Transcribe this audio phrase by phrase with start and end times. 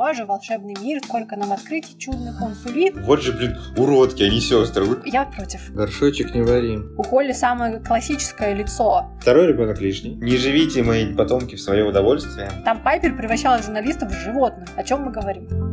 [0.00, 2.94] боже, волшебный мир, сколько нам открытий чудных он сулит.
[3.02, 4.86] Вот же, блин, уродки, они сестры.
[5.04, 5.70] Я против.
[5.74, 6.94] Горшочек не варим.
[6.96, 9.10] У Холли самое классическое лицо.
[9.20, 10.14] Второй ребенок лишний.
[10.14, 12.50] Не живите, мои потомки, в свое удовольствие.
[12.64, 14.70] Там Пайпер превращала журналистов в животных.
[14.74, 15.69] О чем мы говорим?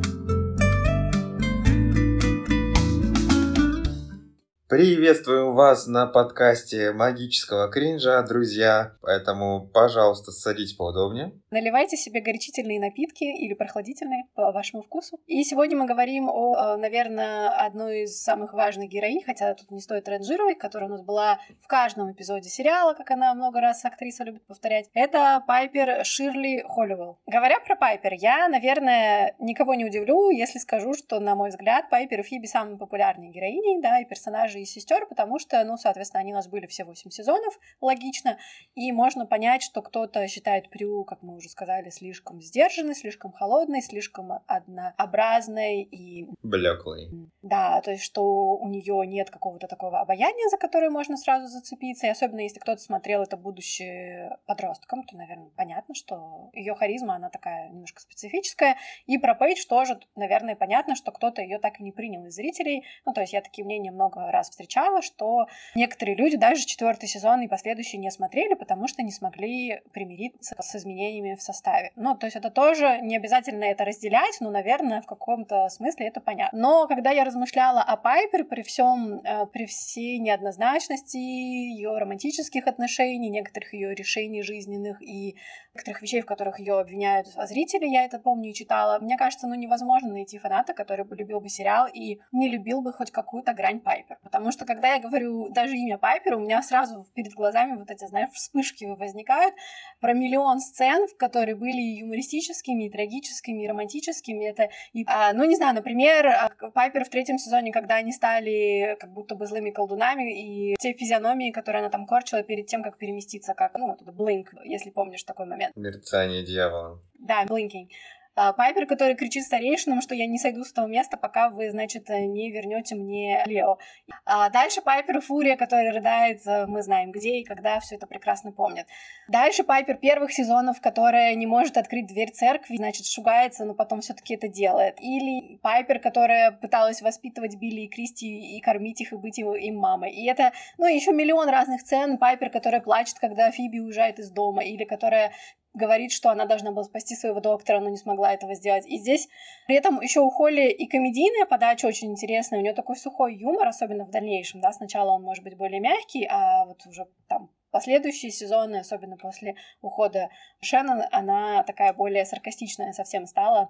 [4.69, 8.97] Приветствуем вас на подкасте магического кринжа, друзья.
[9.01, 11.31] Поэтому, пожалуйста, садитесь поудобнее.
[11.51, 15.21] Наливайте себе горячительные напитки или прохладительные по вашему вкусу.
[15.25, 19.79] И сегодня мы говорим о, э, наверное, одной из самых важных героинь, хотя тут не
[19.79, 24.25] стоит ранжировать, которая у нас была в каждом эпизоде сериала, как она много раз актриса
[24.25, 24.89] любит повторять.
[24.93, 27.19] Это Пайпер Ширли Холливелл.
[27.25, 32.19] Говоря про Пайпер, я, наверное, никого не удивлю, если скажу, что, на мой взгляд, Пайпер
[32.19, 36.33] и Фиби самые популярные героини, да, и персонажи и сестер, потому что, ну, соответственно, они
[36.33, 38.37] у нас были все 8 сезонов, логично,
[38.75, 43.81] и можно понять, что кто-то считает Прю, как мы уже сказали, слишком сдержанной, слишком холодной,
[43.81, 46.29] слишком однообразной и...
[46.43, 47.09] Блеклой.
[47.41, 52.07] Да, то есть, что у нее нет какого-то такого обаяния, за которое можно сразу зацепиться,
[52.07, 57.29] и особенно если кто-то смотрел это будущее подростком, то, наверное, понятно, что ее харизма, она
[57.29, 61.91] такая немножко специфическая, и про Пейдж тоже, наверное, понятно, что кто-то ее так и не
[61.91, 66.37] принял из зрителей, ну, то есть я такие мнения много раз встречала, что некоторые люди
[66.37, 71.41] даже четвертый сезон и последующие не смотрели, потому что не смогли примириться с изменениями в
[71.41, 71.91] составе.
[71.95, 76.19] Ну, то есть это тоже не обязательно это разделять, но, наверное, в каком-то смысле это
[76.21, 76.59] понятно.
[76.59, 83.29] Но когда я размышляла о Пайпер при всем, э, при всей неоднозначности ее романтических отношений,
[83.29, 85.35] некоторых ее решений жизненных и
[85.73, 89.55] некоторых вещей, в которых ее обвиняют зрители, я это помню и читала, мне кажется, ну
[89.55, 93.79] невозможно найти фаната, который бы любил бы сериал и не любил бы хоть какую-то грань
[93.79, 94.17] Пайпер.
[94.23, 98.05] Потому что, когда я говорю даже имя Пайпер, у меня сразу перед глазами вот эти,
[98.07, 99.55] знаешь, вспышки возникают
[99.99, 104.45] про миллион сцен, которые были и юмористическими, и трагическими, и романтическими.
[104.45, 108.95] Это, и, а, ну, не знаю, например, а, Пайпер в третьем сезоне, когда они стали
[108.99, 112.97] как будто бы злыми колдунами, и те физиономии, которые она там корчила перед тем, как
[112.97, 115.75] переместиться, как, ну, вот это Блинк, если помнишь такой момент.
[115.75, 117.01] Мерцание дьявола.
[117.19, 117.89] Да, Блинкинг.
[118.39, 122.07] А, Пайпер, который кричит старейшинам, что я не сойду с этого места, пока вы, значит,
[122.07, 123.79] не вернете мне Лео.
[124.25, 128.85] А дальше Пайпер Фурия, который рыдает, мы знаем где и когда, все это прекрасно помнят.
[129.27, 134.13] Дальше Пайпер первых сезонов, которая не может открыть дверь церкви, значит, шугается, но потом все
[134.13, 135.01] таки это делает.
[135.01, 140.11] Или Пайпер, которая пыталась воспитывать Билли и Кристи и кормить их и быть им мамой.
[140.11, 142.19] И это, ну, еще миллион разных сцен.
[142.19, 145.31] Пайпер, которая плачет, когда Фиби уезжает из дома, или которая
[145.77, 148.85] говорит, что она должна была спасти своего доктора, но не смогла этого сделать.
[148.85, 149.29] И здесь
[149.67, 152.59] при этом еще у Холли и комедийная подача очень интересная.
[152.59, 154.71] У нее такой сухой юмор, особенно в дальнейшем, да.
[154.71, 160.29] Сначала он может быть более мягкий, а вот уже там последующие сезоны, особенно после ухода
[160.61, 163.69] Шеннон, она такая более саркастичная совсем стала.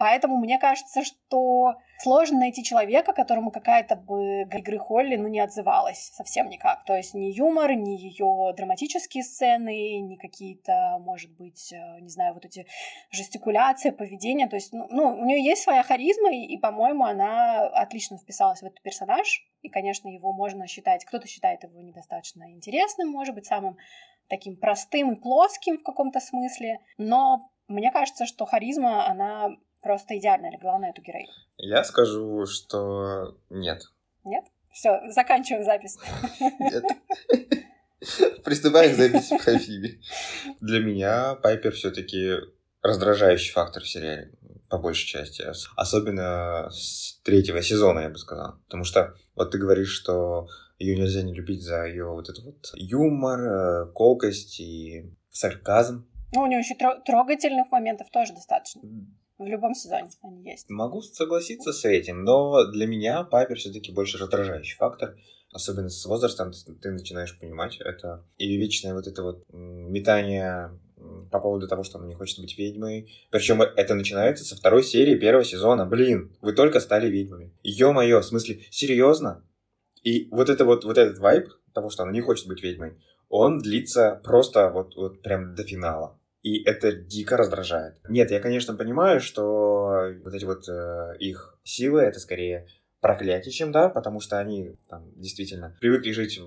[0.00, 6.10] Поэтому мне кажется, что сложно найти человека, которому какая-то бы игры Холли ну, не отзывалась
[6.14, 6.86] совсем никак.
[6.86, 12.32] То есть ни юмор, ни ее драматические сцены, ни какие-то, может быть, э, не знаю,
[12.32, 12.66] вот эти
[13.10, 14.48] жестикуляции, поведение.
[14.48, 18.62] То есть, ну, ну у нее есть своя харизма, и, и, по-моему, она отлично вписалась
[18.62, 19.46] в этот персонаж.
[19.60, 23.76] И, конечно, его можно считать, кто-то считает его недостаточно интересным, может быть, самым
[24.30, 26.80] таким простым и плоским в каком-то смысле.
[26.96, 29.50] Но мне кажется, что харизма, она
[29.82, 31.32] просто идеально легла на эту героиню.
[31.56, 33.82] Я скажу, что нет.
[34.24, 34.44] Нет?
[34.72, 35.98] Все, заканчиваем запись.
[36.60, 36.84] Нет.
[38.44, 40.00] Приступаем к записи про Фиби.
[40.60, 42.36] Для меня Пайпер все-таки
[42.82, 44.32] раздражающий фактор в сериале,
[44.68, 45.44] по большей части.
[45.76, 48.54] Особенно с третьего сезона, я бы сказал.
[48.64, 50.48] Потому что вот ты говоришь, что
[50.78, 56.06] ее нельзя не любить за ее вот этот вот юмор, э, колкость и сарказм.
[56.32, 56.74] Ну, у нее еще
[57.04, 58.80] трогательных моментов тоже достаточно.
[59.40, 60.68] В любом сезоне они есть.
[60.68, 65.16] Могу согласиться с этим, но для меня Пайпер все-таки больше раздражающий фактор.
[65.50, 68.22] Особенно с возрастом ты, начинаешь понимать это.
[68.36, 70.78] И вечное вот это вот метание
[71.32, 73.10] по поводу того, что она не хочет быть ведьмой.
[73.30, 75.86] Причем это начинается со второй серии первого сезона.
[75.86, 77.54] Блин, вы только стали ведьмами.
[77.62, 79.42] Ё-моё, в смысле, серьезно?
[80.02, 82.98] И вот это вот, вот этот вайб того, что она не хочет быть ведьмой,
[83.30, 86.19] он длится просто вот, вот прям до финала.
[86.42, 87.96] И это дико раздражает.
[88.08, 92.66] Нет, я, конечно, понимаю, что вот эти вот э, их силы это скорее
[93.00, 96.40] проклятие, чем да, потому что они там, действительно привыкли жить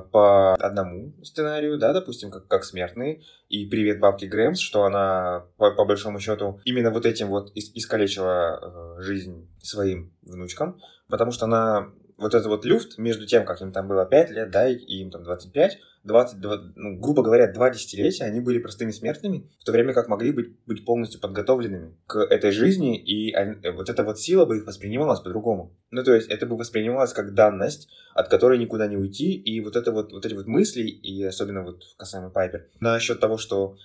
[0.00, 3.22] по одному сценарию, да, допустим, как, как смертные.
[3.48, 8.96] И привет бабке Грэмс, что она, по, по большому счету, именно вот этим вот искалечила
[8.98, 13.72] э, жизнь своим внучкам, потому что она вот этот вот люфт между тем, как им
[13.72, 17.70] там было 5 лет, да, и им там 25, 20, 20 ну, грубо говоря, два
[17.70, 22.18] десятилетия они были простыми смертными, в то время как могли быть, быть полностью подготовленными к
[22.18, 25.76] этой жизни, и они, вот эта вот сила бы их воспринималась по-другому.
[25.90, 29.76] Ну, то есть это бы воспринималось как данность, от которой никуда не уйти, и вот
[29.76, 33.76] это вот, вот эти вот мысли, и особенно вот касаемо Пайпер, насчет того, что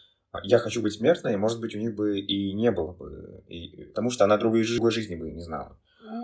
[0.43, 4.11] я хочу быть смертной, может быть, у них бы и не было бы, и, потому
[4.11, 5.79] что она другой, другой жизни бы не знала.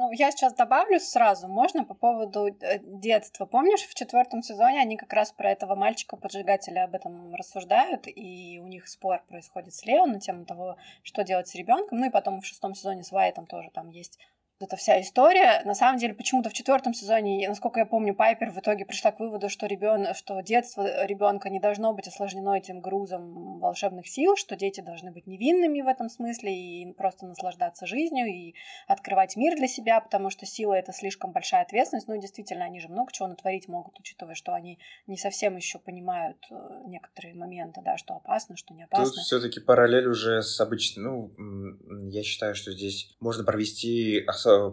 [0.06, 3.48] Ну, я сейчас добавлю сразу, можно по поводу э, детства.
[3.48, 8.68] Помнишь, в четвертом сезоне они как раз про этого мальчика-поджигателя об этом рассуждают, и у
[8.68, 11.98] них спор происходит с Лео на тему того, что делать с ребенком.
[11.98, 14.20] Ну и потом в шестом сезоне с Вайтом тоже там есть
[14.60, 15.62] эта вся история.
[15.66, 19.20] На самом деле, почему-то в четвертом сезоне, насколько я помню, Пайпер в итоге пришла к
[19.20, 20.14] выводу, что, ребен...
[20.14, 25.28] что детство ребенка не должно быть осложнено этим грузом волшебных сил, что дети должны быть
[25.28, 28.56] невинными в этом смысле и просто наслаждаться жизнью и
[28.88, 32.08] открывать мир для себя, потому что сила— это слишком большая ответственность.
[32.08, 36.38] Ну, действительно, они же много чего натворить могут, учитывая, что они не совсем еще понимают
[36.50, 36.56] э,
[36.88, 39.14] некоторые моменты, да, что опасно, что не опасно.
[39.14, 40.96] Тут все-таки параллель уже с обычным...
[41.06, 44.24] Ну, я считаю, что здесь можно провести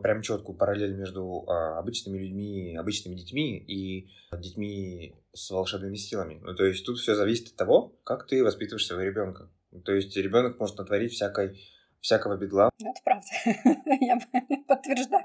[0.02, 6.40] прям четкую параллель между а, обычными людьми, обычными детьми и детьми с волшебными силами.
[6.42, 9.50] Ну, то есть тут все зависит от того, как ты воспитываешь своего ребенка.
[9.84, 11.60] То есть ребенок может натворить всякой,
[12.00, 12.70] всякого бедла.
[12.80, 13.26] Это правда.
[14.00, 14.18] Я
[14.68, 15.24] подтверждаю.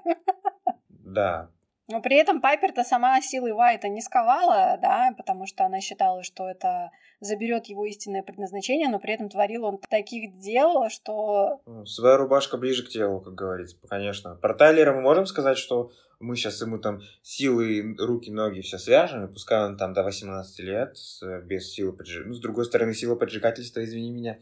[0.89, 1.51] Да,
[1.87, 6.49] но при этом Пайпер-то сама силой Вайта не сковала, да, потому что она считала, что
[6.49, 11.61] это заберет его истинное предназначение, но при этом творил он таких дел, что...
[11.65, 14.35] Ну, своя рубашка ближе к телу, как говорится, конечно.
[14.35, 19.25] Про Тайлера мы можем сказать, что мы сейчас ему там силы, руки, ноги все свяжем,
[19.25, 20.97] и пускай он там до 18 лет
[21.43, 22.27] без силы поджигательства.
[22.27, 24.39] Ну, с другой стороны, сила поджигательства, извини меня,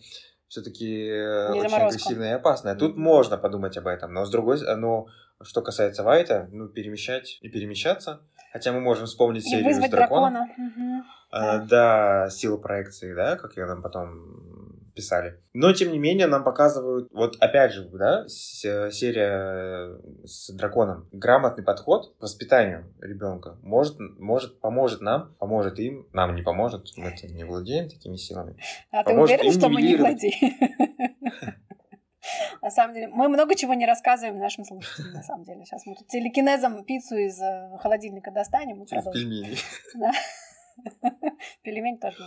[0.48, 2.76] все-таки э, очень агрессивная и опасная.
[2.76, 3.00] Тут mm-hmm.
[3.00, 5.08] можно подумать об этом, но с другой но
[5.42, 8.22] что касается Вайта, ну, перемещать и перемещаться.
[8.52, 10.34] Хотя мы можем вспомнить и серию с драконом.
[10.34, 10.50] дракона.
[10.58, 11.04] Угу.
[11.32, 11.66] А, да.
[11.66, 14.56] да, сила проекции, да, как ее нам потом
[14.96, 15.42] писали.
[15.54, 21.10] Но, тем не менее, нам показывают, вот опять же, да, серия с драконом.
[21.12, 27.14] Грамотный подход к воспитанию ребенка может, может, поможет нам, поможет им, нам не поможет, мы
[27.24, 28.56] не владеем такими силами.
[28.92, 31.56] А поможет ты уверен, что мы не владеем?
[32.62, 35.66] На самом деле, мы много чего не рассказываем нашим слушателям, на самом деле.
[35.66, 39.30] Сейчас мы тут телекинезом пиццу из э, холодильника достанем и продолжим.
[39.30, 39.58] Пельмени.
[39.96, 40.12] Да.
[41.64, 42.18] Пельмень тоже.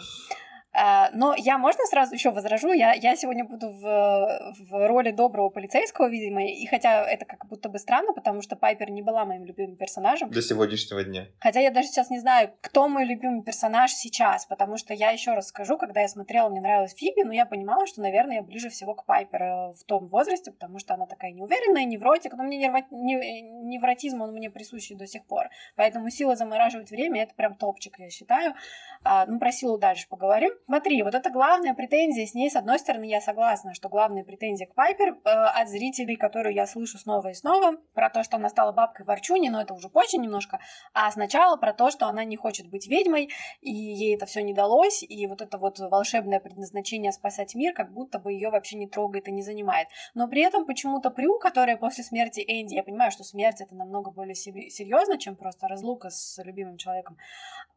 [0.81, 5.49] А, но я, можно сразу еще возражу, я, я сегодня буду в, в роли доброго
[5.49, 9.45] полицейского, видимо, и хотя это как будто бы странно, потому что Пайпер не была моим
[9.45, 10.31] любимым персонажем.
[10.31, 11.27] До сегодняшнего дня.
[11.41, 15.33] Хотя я даже сейчас не знаю, кто мой любимый персонаж сейчас, потому что я еще
[15.33, 18.69] раз скажу, когда я смотрела, мне нравилась Фиби, но я понимала, что, наверное, я ближе
[18.69, 22.69] всего к Пайпер э, в том возрасте, потому что она такая неуверенная, невротик, но мне
[22.91, 25.49] невротизм, он мне присущий до сих пор.
[25.75, 28.55] Поэтому сила замораживать время— это прям топчик, я считаю.
[29.03, 30.53] А, ну, про силу дальше поговорим.
[30.69, 34.67] Смотри, вот это главная претензия с ней, с одной стороны, я согласна, что главная претензия
[34.67, 38.51] к Пайпер э, от зрителей, которую я слышу снова и снова, про то, что она
[38.51, 40.61] стала бабкой Ворчуни, но это уже позже немножко,
[40.93, 43.31] а сначала про то, что она не хочет быть ведьмой,
[43.63, 47.91] и ей это все не далось, и вот это вот волшебное предназначение спасать мир, как
[47.91, 49.89] будто бы ее вообще не трогает и не занимает.
[50.13, 54.11] Но при этом почему-то Прю, которая после смерти Энди, я понимаю, что смерть это намного
[54.11, 57.17] более серьезно, чем просто разлука с любимым человеком,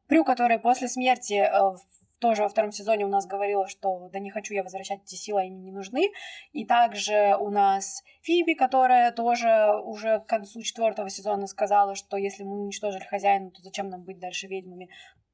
[0.07, 1.75] Прю, которая после смерти э,
[2.21, 5.41] тоже во втором сезоне у нас говорила, что да не хочу я возвращать эти силы,
[5.41, 6.11] они не нужны.
[6.53, 12.43] И также у нас Фиби, которая тоже уже к концу четвертого сезона сказала, что если
[12.43, 14.89] мы уничтожили хозяина, то зачем нам быть дальше ведьмами.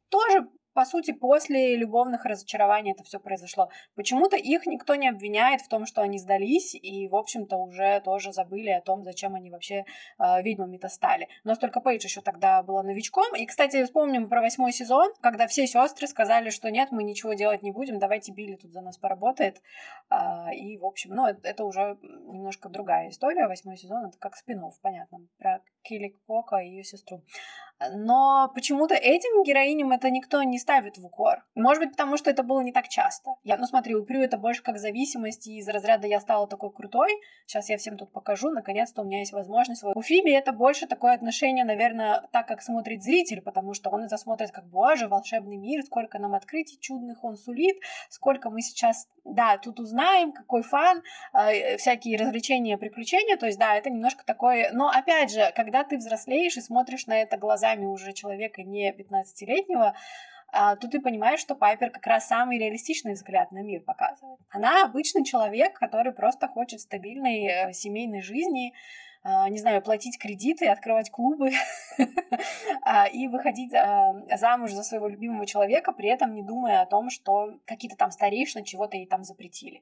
[0.09, 3.69] Тоже по сути, после любовных разочарований это все произошло.
[3.95, 8.31] Почему-то их никто не обвиняет в том, что они сдались, и, в общем-то, уже тоже
[8.31, 9.85] забыли о том, зачем они вообще
[10.19, 11.29] э, ведьмами-то стали.
[11.43, 13.35] Но только Пейдж еще тогда была новичком.
[13.35, 17.63] И, кстати, вспомним про восьмой сезон, когда все сестры сказали, что нет, мы ничего делать
[17.63, 19.63] не будем, давайте Билли тут за нас поработает.
[20.11, 23.47] Э, и, в общем, ну, это, уже немножко другая история.
[23.47, 27.23] Восьмой сезон это как спин понятно, про Килли Кока и ее сестру.
[27.93, 31.45] Но почему-то этим героиням это никто не ставит в укор.
[31.53, 33.35] Может быть, потому что это было не так часто.
[33.43, 36.71] Я, ну смотри, у Прю это больше как зависимость, и из разряда я стала такой
[36.71, 37.11] крутой,
[37.45, 39.83] сейчас я всем тут покажу, наконец-то у меня есть возможность.
[39.83, 44.17] У Фиби это больше такое отношение, наверное, так, как смотрит зритель, потому что он это
[44.17, 47.77] смотрит как, боже, волшебный мир, сколько нам открытий чудных он сулит,
[48.09, 51.03] сколько мы сейчас, да, тут узнаем, какой фан,
[51.33, 55.97] э, всякие развлечения, приключения, то есть, да, это немножко такое, но опять же, когда ты
[55.97, 59.93] взрослеешь и смотришь на это глаза глазами уже человека не 15-летнего,
[60.49, 64.39] а, то ты понимаешь, что Пайпер как раз самый реалистичный взгляд на мир показывает.
[64.49, 68.73] Она обычный человек, который просто хочет стабильной э, семейной жизни,
[69.23, 71.51] а, не знаю, платить кредиты, открывать клубы
[72.83, 73.73] а, и выходить
[74.39, 78.63] замуж за своего любимого человека, при этом не думая о том, что какие-то там старейшины
[78.63, 79.81] чего-то ей там запретили.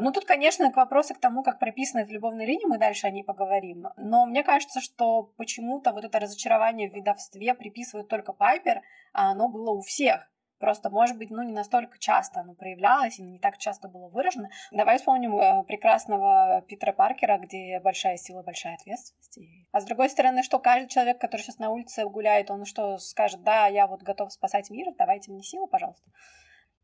[0.00, 3.10] Ну, тут, конечно, к вопросу к тому, как прописана эта любовная линия, мы дальше о
[3.10, 3.88] ней поговорим.
[3.96, 9.48] Но мне кажется, что почему-то вот это разочарование в видовстве приписывают только Пайпер, а оно
[9.48, 10.30] было у всех.
[10.60, 14.48] Просто, может быть, ну, не настолько часто оно проявлялось и не так часто было выражено.
[14.70, 19.38] Давай вспомним э, прекрасного Питера Паркера, где большая сила, большая ответственность.
[19.72, 23.42] А с другой стороны, что каждый человек, который сейчас на улице гуляет, он что скажет,
[23.42, 26.08] да, я вот готов спасать мир, давайте мне силу, пожалуйста.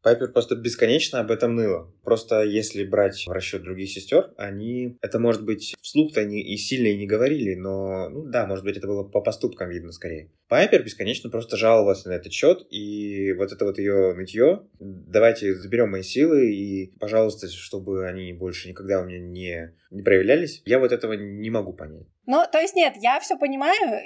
[0.02, 1.92] Пайпер просто бесконечно об этом ныла.
[2.02, 4.97] Просто если брать в расчет других сестер, они...
[5.02, 8.76] Это, может быть, вслух-то они и сильно и не говорили, но, ну да, может быть,
[8.76, 10.30] это было по поступкам видно скорее.
[10.49, 15.90] Пайпер бесконечно просто жаловалась на этот счет, и вот это вот ее нытье, давайте заберем
[15.90, 20.92] мои силы, и, пожалуйста, чтобы они больше никогда у меня не, не проявлялись, я вот
[20.92, 22.07] этого не могу понять.
[22.26, 24.00] Ну, то есть нет, я все понимаю,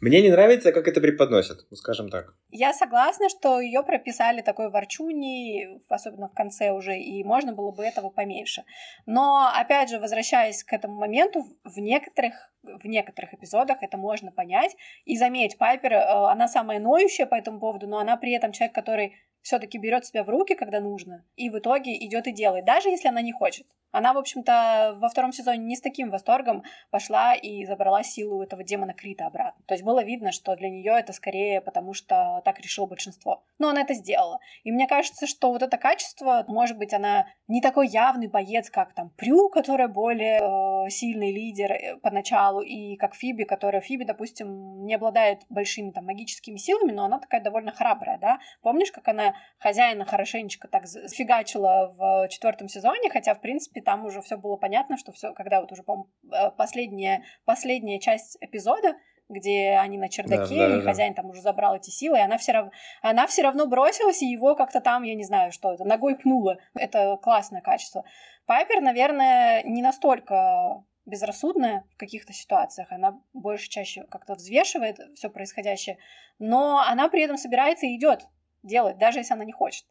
[0.00, 2.34] мне не нравится, как это преподносят, скажем так.
[2.50, 7.84] Я согласна, что ее прописали такой ворчуни, особенно в конце уже, и можно было бы
[7.84, 8.64] этого поменьше.
[9.06, 14.74] Но, опять же, возвращаясь к этому моменту, в некоторых в некоторых эпизодах это можно понять.
[15.04, 18.74] И заметь, Пайпер, э, она самая ноющая по этому поводу, но она при этом человек,
[18.74, 22.88] который все-таки берет себя в руки, когда нужно, и в итоге идет и делает, даже
[22.88, 23.66] если она не хочет.
[23.94, 28.64] Она, в общем-то, во втором сезоне не с таким восторгом пошла и забрала силу этого
[28.64, 29.62] демона Крита обратно.
[29.66, 33.44] То есть было видно, что для нее это скорее потому, что так решило большинство.
[33.60, 34.40] Но она это сделала.
[34.64, 38.94] И мне кажется, что вот это качество, может быть, она не такой явный боец, как
[38.94, 44.84] там Прю, которая более э, сильный лидер э, поначалу, и как Фиби, которая Фиби, допустим,
[44.86, 48.40] не обладает большими там магическими силами, но она такая довольно храбрая, да?
[48.60, 54.20] Помнишь, как она хозяина хорошенечко так сфигачила в четвертом сезоне, хотя, в принципе, там уже
[54.22, 58.94] все было понятно, что все, когда вот уже, по э, последняя, последняя часть эпизода,
[59.28, 60.84] где они на чердаке, да, да, и да.
[60.84, 62.70] хозяин там уже забрал эти силы, и она все равно,
[63.02, 66.58] она все равно бросилась, и его как-то там, я не знаю, что это, ногой пнула.
[66.74, 68.04] Это классное качество.
[68.46, 75.98] Пайпер, наверное, не настолько безрассудная в каких-то ситуациях, она больше чаще как-то взвешивает все происходящее,
[76.38, 78.26] но она при этом собирается и идет
[78.64, 79.84] делать, даже если она не хочет.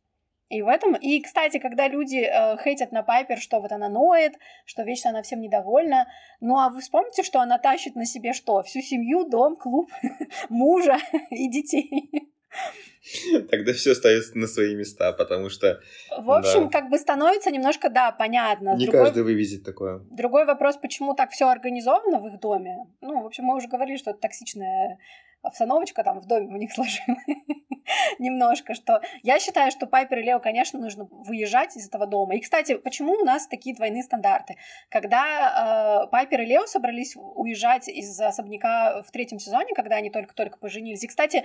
[0.49, 0.95] И в этом...
[0.95, 4.33] И, кстати, когда люди э, хейтят на Пайпер, что вот она ноет,
[4.65, 6.07] что вечно она всем недовольна,
[6.41, 8.61] ну а вы вспомните, что она тащит на себе что?
[8.61, 9.89] Всю семью, дом, клуб,
[10.49, 10.97] мужа
[11.31, 12.33] и детей.
[13.49, 15.81] Тогда все становится на свои места, потому что...
[16.17, 16.69] В общем, да.
[16.69, 18.75] как бы становится немножко, да, понятно.
[18.75, 19.05] Не Другой...
[19.05, 20.01] каждый вывезет такое.
[20.11, 22.85] Другой вопрос, почему так все организовано в их доме.
[23.01, 24.99] Ну, в общем, мы уже говорили, что это токсичная
[25.43, 27.23] обстановочка там в доме у них сложилась
[28.19, 32.35] немножко, что я считаю, что Пайпер и Лео, конечно, нужно выезжать из этого дома.
[32.35, 34.55] И, кстати, почему у нас такие двойные стандарты?
[34.89, 40.57] Когда э, Пайпер и Лео собрались уезжать из особняка в третьем сезоне, когда они только-только
[40.57, 41.43] поженились, и, кстати,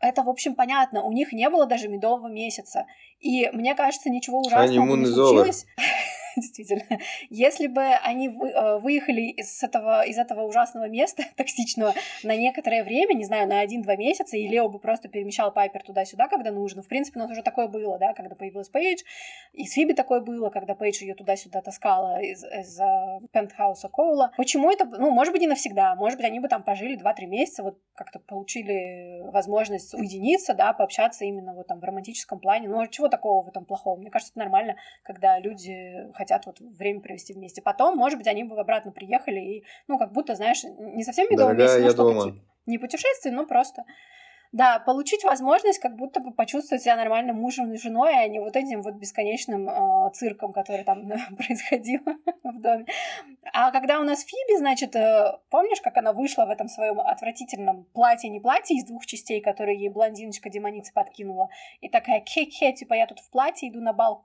[0.00, 2.86] это, в общем, понятно, у них не было даже медового месяца.
[3.20, 5.66] И мне кажется, ничего ужасного не случилось.
[6.40, 6.98] действительно.
[7.30, 13.14] Если бы они э, выехали из этого, из этого ужасного места, токсичного, на некоторое время,
[13.14, 16.82] не знаю, на один-два месяца, и Лео бы просто перемещал Пайпер туда-сюда, когда нужно.
[16.82, 19.02] В принципе, у нас уже такое было, да, когда появилась Пейдж.
[19.52, 22.78] И с Фиби такое было, когда Пейдж ее туда-сюда таскала из, из
[23.32, 24.32] пентхауса Коула.
[24.36, 27.62] Почему это, ну, может быть, не навсегда, может быть, они бы там пожили 2-3 месяца,
[27.62, 32.68] вот как-то получили возможность уединиться, да, пообщаться именно вот там в романтическом плане.
[32.68, 33.98] Ну, а чего такого в этом плохого?
[33.98, 37.60] Мне кажется, это нормально, когда люди хотят вот время провести вместе.
[37.60, 41.54] Потом, может быть, они бы обратно приехали и, ну, как будто, знаешь, не совсем медовый
[41.54, 42.38] месяц, но что-то типа.
[42.66, 43.84] Не путешествие, но просто
[44.52, 48.56] да, получить возможность как будто бы почувствовать себя нормальным мужем и женой, а не вот
[48.56, 52.00] этим вот бесконечным э, цирком, который там происходил
[52.44, 52.86] в доме.
[53.52, 57.84] А когда у нас Фиби, значит, э, помнишь, как она вышла в этом своем отвратительном
[57.92, 61.48] платье, не платье из двух частей, которые ей блондиночка-демоница подкинула,
[61.80, 64.22] и такая хе-хе, типа я тут в платье иду на бал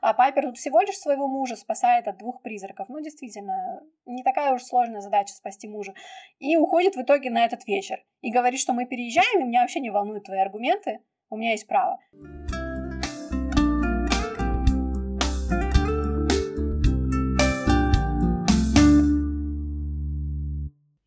[0.00, 2.88] а Пайпер тут всего лишь своего мужа спасает от двух призраков.
[2.88, 5.94] Ну, действительно, не такая уж сложная задача спасти мужа.
[6.38, 8.02] И уходит в итоге на этот вечер.
[8.26, 10.98] И говорит, что мы переезжаем, и меня вообще не волнуют твои аргументы,
[11.30, 12.00] у меня есть право.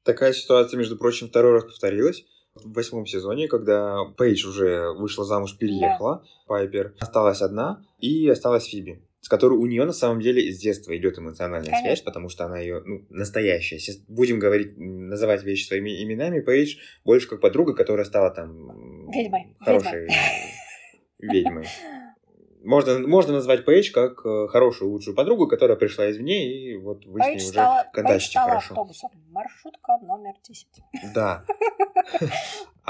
[0.05, 2.23] Такая ситуация, между прочим, второй раз повторилась
[2.55, 6.29] в восьмом сезоне, когда Пейдж уже вышла замуж, переехала, да.
[6.47, 10.95] Пайпер осталась одна, и осталась Фиби с которой у нее на самом деле с детства
[10.97, 11.87] идет эмоциональная Конечно.
[11.87, 13.79] связь, потому что она ее ну, настоящая.
[14.07, 19.55] Будем говорить, называть вещи своими именами, Пейдж больше как подруга, которая стала там ведьмой.
[19.59, 20.07] хорошей
[21.19, 21.67] ведьмой.
[22.63, 27.19] можно, можно назвать Пейдж как э, хорошую, лучшую подругу, которая пришла извне, и вот вы
[27.19, 28.73] Пейдж с ней стала, уже контактите стала хорошо.
[28.73, 29.11] автобусом.
[29.31, 30.67] Маршрутка номер 10.
[31.13, 31.45] Да.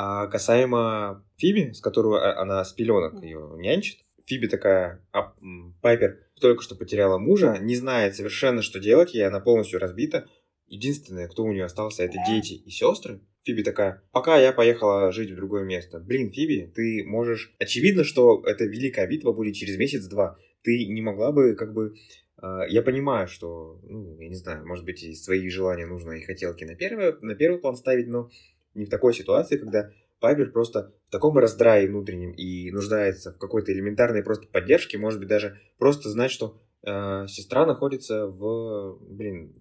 [0.01, 5.33] А касаемо Фиби, с которой а, она с пеленок ее нянчит, Фиби такая, а,
[5.81, 10.27] Пайпер только что потеряла мужа, не знает совершенно, что делать ей, она полностью разбита.
[10.67, 13.21] Единственное, кто у нее остался, это дети и сестры.
[13.43, 15.99] Фиби такая, пока я поехала жить в другое место.
[15.99, 17.55] Блин, Фиби, ты можешь...
[17.57, 20.37] Очевидно, что эта великая битва будет через месяц-два.
[20.61, 21.95] Ты не могла бы, как бы...
[22.39, 26.21] Э, я понимаю, что, ну, я не знаю, может быть, и свои желания нужно и
[26.21, 28.29] хотелки на первый, на первый план ставить, но
[28.75, 33.71] не в такой ситуации, когда Пайпер просто в таком раздрае внутреннем и нуждается в какой-то
[33.71, 39.53] элементарной просто поддержке, может быть, даже просто знать, что э, сестра находится в, блин,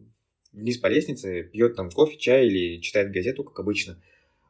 [0.53, 4.03] вниз по лестнице, пьет там кофе, чай или читает газету, как обычно,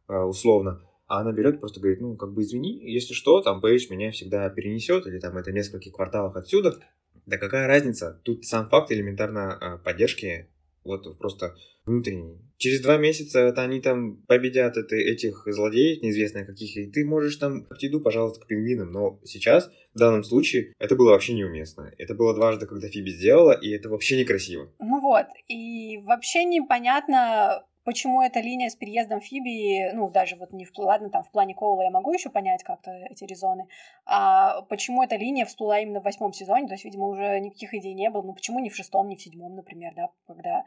[0.08, 0.82] э, условно.
[1.06, 4.48] А она берет просто говорит, ну, как бы извини, если что, там Пейдж меня всегда
[4.50, 6.78] перенесет, или там это в нескольких кварталах отсюда.
[7.24, 8.20] Да какая разница?
[8.24, 10.48] Тут сам факт элементарно э, поддержки
[10.88, 11.54] вот просто
[11.86, 12.40] внутренний.
[12.56, 17.36] Через два месяца это они там победят это, этих злодеев, неизвестно каких, и ты можешь
[17.36, 18.90] там иду, пожалуйста, к пингвинам.
[18.90, 21.92] Но сейчас, в данном случае, это было вообще неуместно.
[21.98, 24.72] Это было дважды, когда Фиби сделала, и это вообще некрасиво.
[24.80, 30.66] Ну вот, и вообще непонятно, почему эта линия с переездом Фиби, ну, даже вот не
[30.66, 33.66] в, ладно, там, в плане Коула я могу еще понять как-то эти резоны,
[34.04, 37.94] а почему эта линия всплыла именно в восьмом сезоне, то есть, видимо, уже никаких идей
[37.94, 40.64] не было, ну, почему не в шестом, не в седьмом, например, да, когда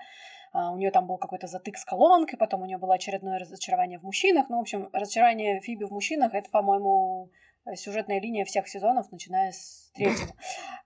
[0.51, 3.99] а, у нее там был какой-то затык с колонкой, потом у нее было очередное разочарование
[3.99, 7.29] в мужчинах, ну, в общем, разочарование Фиби в мужчинах, это, по-моему,
[7.75, 10.33] сюжетная линия всех сезонов, начиная с третьего.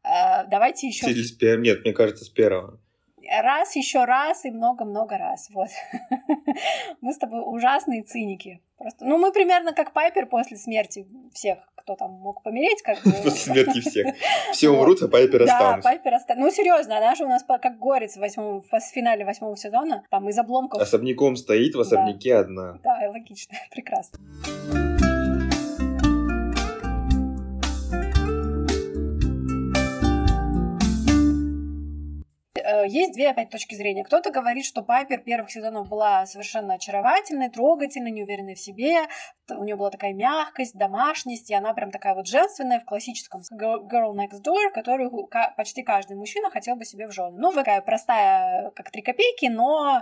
[0.04, 1.06] А, давайте еще...
[1.62, 2.82] Нет, мне кажется, с первого
[3.41, 5.50] раз, еще раз и много-много раз.
[5.55, 5.70] Вот.
[7.01, 8.62] мы с тобой ужасные циники.
[8.77, 12.82] Просто, ну, мы примерно как Пайпер после смерти всех, кто там мог помереть.
[12.82, 13.12] Как бы.
[13.24, 14.15] После смерти всех.
[14.51, 15.75] Все умрут, а Пайпер останутся.
[15.77, 16.46] Да, Пайпер останутся.
[16.46, 20.38] Ну, серьезно, она же у нас как горец в, в финале восьмого сезона, там из
[20.38, 20.82] обломков.
[20.82, 22.79] Особняком стоит, в особняке одна.
[22.84, 24.20] Да, логично, прекрасно.
[32.86, 34.03] Есть две опять точки зрения.
[34.03, 39.07] Кто-то говорит, что Пайпер первых сезонов была совершенно очаровательной, трогательной, неуверенной в себе,
[39.50, 44.14] у нее была такая мягкость, домашность, и она прям такая вот женственная в классическом Girl
[44.14, 47.38] Next Door, которую почти каждый мужчина хотел бы себе в жены.
[47.38, 50.01] Ну, такая простая, как три копейки, но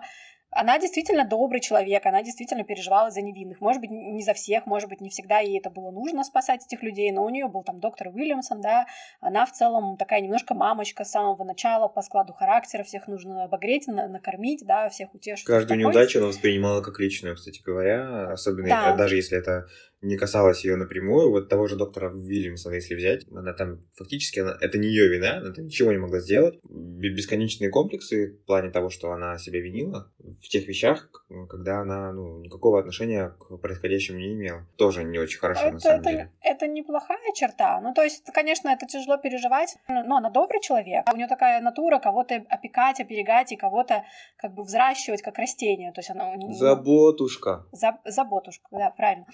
[0.55, 3.61] она действительно добрый человек, она действительно переживала за невинных.
[3.61, 6.83] Может быть, не за всех, может быть, не всегда ей это было нужно спасать этих
[6.83, 8.85] людей, но у нее был там доктор Уильямсон, да,
[9.21, 13.87] она в целом такая немножко мамочка с самого начала по складу характера, всех нужно обогреть,
[13.87, 15.45] накормить, да, всех утешить.
[15.45, 18.95] Каждую неудачу она воспринимала как личную, кстати говоря, особенно да.
[18.95, 19.67] даже если это
[20.03, 21.31] не касалось ее напрямую.
[21.31, 25.37] Вот того же доктора Уильямсона, если взять, она там фактически, она, это не ее вина,
[25.37, 26.59] она там ничего не могла сделать.
[26.63, 31.09] Бесконечные комплексы в плане того, что она себя винила в тех вещах,
[31.49, 34.65] когда она ну, никакого отношения к происходящему не имела.
[34.77, 36.31] Тоже не очень хорошо, это, на самом это, деле.
[36.41, 37.79] Это неплохая черта.
[37.81, 41.05] Ну, то есть, конечно, это тяжело переживать, но она добрый человек.
[41.11, 44.05] У нее такая натура кого-то опекать, оберегать и кого-то
[44.37, 45.91] как бы взращивать как растение.
[45.91, 46.33] То есть она...
[46.53, 47.65] Заботушка.
[47.71, 49.25] За, заботушка, да, правильно.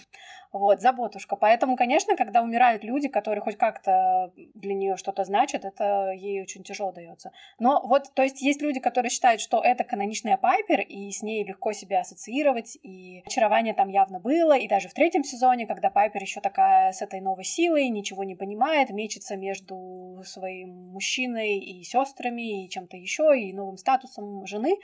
[0.52, 1.36] Вот, заботушка.
[1.36, 6.64] Поэтому, конечно, когда умирают люди, которые хоть как-то для нее что-то значат, это ей очень
[6.64, 7.32] тяжело дается.
[7.60, 11.44] Но вот, то есть есть люди, которые считают, что это каноничная Пайпер, и с ней
[11.44, 16.22] легко себя ассоциировать, и очарование там явно было, и даже в третьем сезоне, когда Пайпер
[16.22, 22.66] еще такая с этой новой силой, ничего не понимает, мечется между своим мужчиной и сестрами,
[22.66, 24.78] и чем-то еще, и новым статусом жены,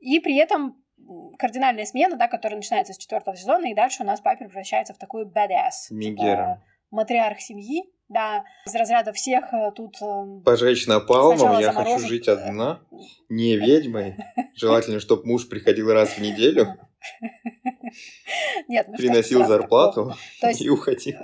[0.00, 0.82] и при этом
[1.38, 4.98] кардинальная смена, да, которая начинается с четвертого сезона, и дальше у нас папа превращается в
[4.98, 5.90] такую badass.
[5.90, 6.16] Мегера.
[6.16, 9.96] Типа, матриарх семьи, да, из разряда всех э, тут...
[10.44, 12.80] Пожечь напалмом, я хочу жить одна,
[13.28, 14.16] не ведьмой.
[14.54, 16.76] Желательно, чтобы муж приходил раз в неделю.
[18.68, 21.18] Нет, приносил зарплату То есть, и уходил.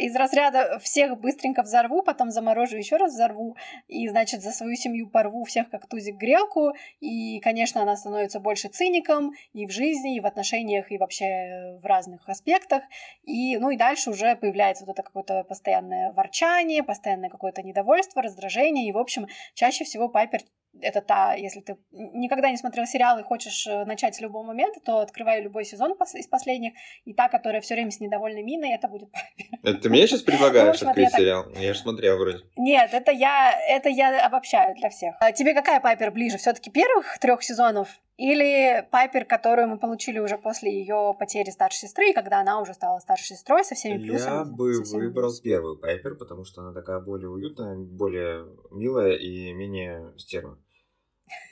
[0.00, 5.08] Из разряда всех быстренько взорву, потом заморожу, еще раз взорву, и, значит, за свою семью
[5.08, 10.20] порву всех как тузик грелку, и, конечно, она становится больше циником и в жизни, и
[10.20, 12.82] в отношениях, и вообще в разных аспектах,
[13.24, 18.88] и, ну, и дальше уже появляется вот это какое-то постоянное ворчание, постоянное какое-то недовольство, раздражение,
[18.88, 20.40] и, в общем, чаще всего Пайпер
[20.80, 24.80] это та, если ты никогда не смотрел сериал и хочешь э, начать с любого момента,
[24.80, 26.72] то открывай любой сезон из последних,
[27.04, 29.08] и та, которая все время с недовольной миной, это будет
[29.62, 31.46] Это ты мне сейчас предлагаешь ну, открыть сериал?
[31.56, 32.38] Я же смотрел вроде.
[32.56, 35.16] Нет, это я, это я обобщаю для всех.
[35.20, 36.38] А тебе какая Пайпер ближе?
[36.38, 42.12] Все-таки первых трех сезонов Или Пайпер, которую мы получили уже после ее потери старшей сестры,
[42.12, 44.38] когда она уже стала старшей сестрой со всеми плюсами.
[44.38, 50.12] Я бы выбрал первую Пайпер, потому что она такая более уютная, более милая и менее
[50.16, 50.58] стерва.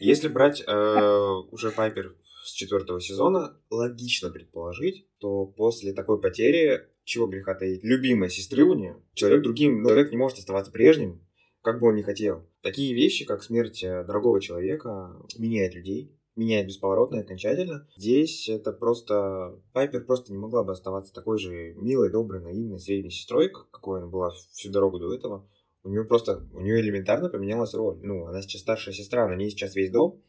[0.01, 7.27] Если брать э, уже Пайпер с четвертого сезона, логично предположить, то после такой потери, чего
[7.27, 11.25] греха таить, любимой сестры у нее, человек другим, человек не может оставаться прежним,
[11.63, 12.45] как бы он ни хотел.
[12.63, 17.87] Такие вещи, как смерть э, дорогого человека, меняют людей, меняет бесповоротно и окончательно.
[17.97, 19.61] Здесь это просто...
[19.73, 24.09] Пайпер просто не могла бы оставаться такой же милой, доброй, наивной средней сестрой, какой она
[24.09, 25.49] была всю дорогу до этого.
[25.85, 26.47] У нее просто...
[26.53, 27.99] У нее элементарно поменялась роль.
[28.03, 30.23] Ну, она сейчас старшая сестра, на ней сейчас весь дом.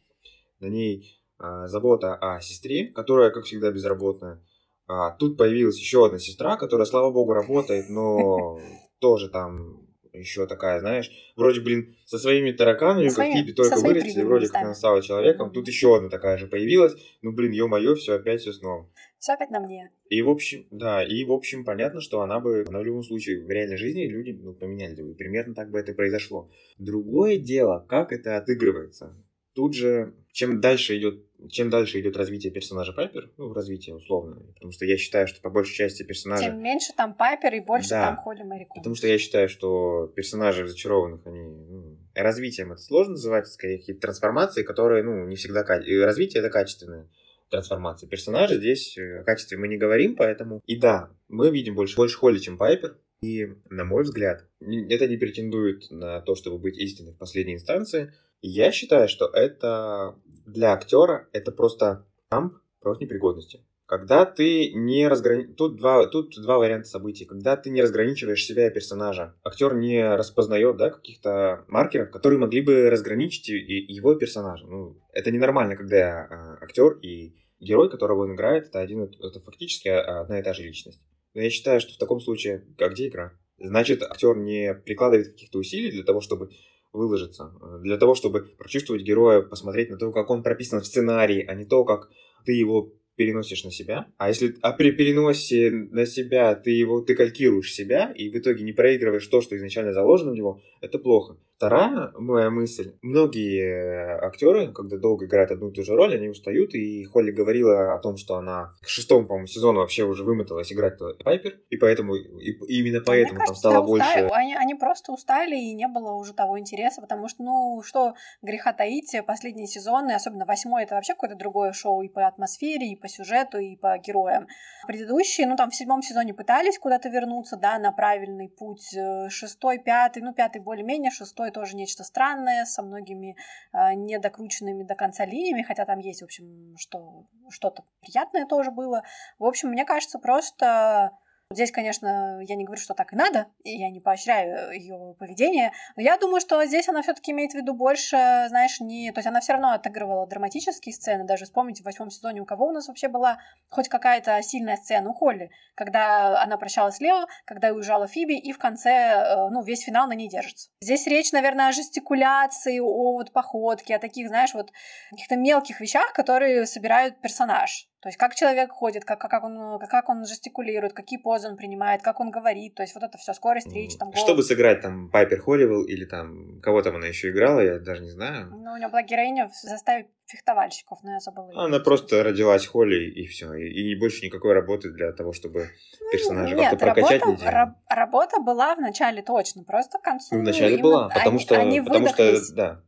[0.60, 4.42] На ней а, забота о сестре, которая, как всегда, безработная.
[4.86, 8.58] А тут появилась еще одна сестра, которая, слава богу, работает, но
[8.98, 9.83] тоже там
[10.14, 14.62] еще такая, знаешь, вроде, блин, со своими тараканами, со как Фиби только вылетели, вроде как
[14.62, 18.52] она стала человеком, тут еще одна такая же появилась, ну, блин, ё-моё, все опять все
[18.52, 18.88] снова.
[19.18, 19.90] Все опять на мне.
[20.10, 23.44] И в общем, да, и в общем понятно, что она бы, она в любом случае
[23.44, 26.50] в реальной жизни люди ну, поменяли бы, примерно так бы это произошло.
[26.78, 29.16] Другое дело, как это отыгрывается.
[29.54, 34.72] Тут же, чем дальше идет чем дальше идет развитие персонажа Пайпер, ну, развитие условно, потому
[34.72, 36.44] что я считаю, что по большей части персонажа...
[36.44, 40.12] Тем меньше там Пайпер и больше да, там Холли Мэри Потому что я считаю, что
[40.14, 41.40] персонажи зачарованных, они...
[41.40, 45.60] Ну, развитием это сложно называть, скорее какие-то трансформации, которые, ну, не всегда...
[45.78, 47.08] И развитие это качественное
[47.50, 48.56] трансформация персонажа.
[48.56, 50.62] Здесь о качестве мы не говорим, поэтому...
[50.66, 52.96] И да, мы видим больше, больше Холли, чем Пайпер.
[53.22, 58.12] И, на мой взгляд, это не претендует на то, чтобы быть истиной в последней инстанции.
[58.46, 63.64] Я считаю, что это для актера это просто штамп против непригодности.
[63.86, 65.46] Когда ты не разграни...
[65.46, 67.24] Тут два, тут два варианта событий.
[67.24, 72.60] Когда ты не разграничиваешь себя и персонажа, актер не распознает да, каких-то маркеров, которые могли
[72.60, 74.66] бы разграничить его персонажа.
[74.66, 79.88] Ну, это ненормально, когда а, актер и герой, которого он играет, это один, это фактически
[79.88, 81.00] одна и та же личность.
[81.32, 83.32] Но я считаю, что в таком случае, а где игра?
[83.58, 86.50] Значит, актер не прикладывает каких-то усилий для того, чтобы
[86.94, 91.44] выложиться, э, для того, чтобы прочувствовать героя, посмотреть на то, как он прописан в сценарии,
[91.46, 92.08] а не то, как
[92.46, 94.06] ты его переносишь на себя.
[94.16, 98.64] А если а при переносе на себя ты его ты калькируешь себя и в итоге
[98.64, 101.36] не проигрываешь то, что изначально заложено в него, это плохо.
[101.66, 102.94] Вторая моя мысль.
[103.02, 106.74] Многие актеры, когда долго играют одну и ту же роль, они устают.
[106.74, 110.98] И Холли говорила о том, что она к шестому, по-моему, сезону вообще уже вымоталась играть
[111.24, 111.58] Пайпер.
[111.70, 114.28] И поэтому, и, именно поэтому Мне кажется, там стало больше...
[114.32, 118.72] Они, они просто устали, и не было уже того интереса, потому что, ну, что греха
[118.72, 123.08] таить, последние сезоны, особенно восьмой, это вообще какое-то другое шоу и по атмосфере, и по
[123.08, 124.46] сюжету, и по героям.
[124.86, 128.94] Предыдущие, ну, там в седьмом сезоне пытались куда-то вернуться, да, на правильный путь.
[128.94, 133.36] Э, шестой, пятый, ну, пятый более-менее, шестой тоже нечто странное, со многими
[133.72, 139.02] э, недокрученными до конца линиями, хотя там есть, в общем, что, что-то приятное тоже было.
[139.38, 141.12] В общем, мне кажется, просто
[141.54, 145.72] Здесь, конечно, я не говорю, что так и надо, и я не поощряю ее поведение,
[145.96, 148.16] но я думаю, что здесь она все-таки имеет в виду больше,
[148.48, 149.12] знаешь, не...
[149.12, 152.66] То есть она все равно отыгрывала драматические сцены, даже вспомните в восьмом сезоне, у кого
[152.66, 153.38] у нас вообще была
[153.68, 158.52] хоть какая-то сильная сцена, у Холли, когда она прощалась с Лео, когда уезжала Фиби, и
[158.52, 160.70] в конце, э, ну, весь финал на ней держится.
[160.80, 164.72] Здесь речь, наверное, о жестикуляции, о вот походке, о таких, знаешь, вот
[165.10, 167.88] каких-то мелких вещах, которые собирают персонаж.
[168.04, 172.02] То есть как человек ходит, как, как, он, как он жестикулирует, какие позы он принимает,
[172.02, 172.74] как он говорит.
[172.74, 174.22] То есть вот это все, скорость речи, там голос.
[174.22, 178.10] Чтобы сыграть там Пайпер Холливелл или там кого там она еще играла, я даже не
[178.10, 178.50] знаю.
[178.50, 181.64] Ну, у нее была героиня заставить фехтовальщиков, но я забыла.
[181.64, 183.54] Она просто родилась Холли и все.
[183.54, 187.22] И, и больше никакой работы для того, чтобы ну, персонажа как-то прокачать.
[187.22, 190.34] Работа, раб, работа была в начале точно, просто к концу.
[190.34, 192.82] Ну, в начале была, потому они, что, они потому что, да,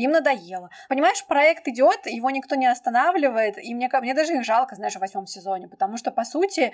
[0.00, 0.70] им надоело.
[0.88, 5.00] Понимаешь, проект идет, его никто не останавливает, и мне, мне даже их жалко, знаешь, в
[5.00, 6.72] восьмом сезоне, потому что, по сути,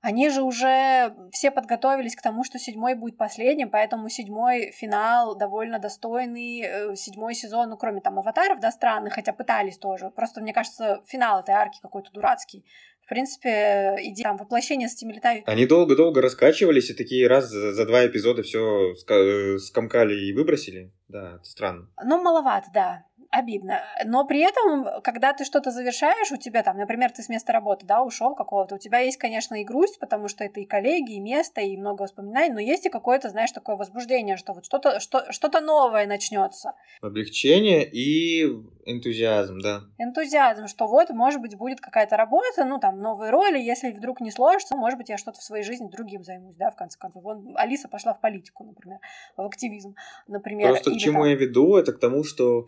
[0.00, 5.80] они же уже все подготовились к тому, что седьмой будет последним, поэтому седьмой финал довольно
[5.80, 10.10] достойный, э, седьмой сезон, ну, кроме там аватаров, да, странных, хотя пытались тоже.
[10.10, 12.64] Просто, мне кажется, финал этой арки какой-то дурацкий.
[13.08, 15.42] В принципе, идея там воплощения стимулятави...
[15.46, 20.92] Они долго-долго раскачивались и такие раз за, за два эпизода все э, скомкали и выбросили.
[21.08, 21.88] Да, это странно.
[22.04, 23.82] Ну, маловато, да обидно.
[24.04, 27.86] Но при этом, когда ты что-то завершаешь, у тебя там, например, ты с места работы,
[27.86, 31.20] да, ушел какого-то, у тебя есть, конечно, и грусть, потому что это и коллеги, и
[31.20, 35.30] место, и много воспоминаний, но есть и какое-то, знаешь, такое возбуждение, что вот что-то что,
[35.30, 36.74] что новое начнется.
[37.02, 38.44] Облегчение и
[38.86, 39.80] энтузиазм, да.
[39.98, 44.30] Энтузиазм, что вот, может быть, будет какая-то работа, ну, там, новые роли, если вдруг не
[44.30, 47.22] сложится, может быть, я что-то в своей жизни другим займусь, да, в конце концов.
[47.22, 48.98] Вон Алиса пошла в политику, например,
[49.36, 49.94] в активизм,
[50.26, 50.68] например.
[50.68, 51.30] Просто к чему там...
[51.30, 52.66] я веду, это к тому, что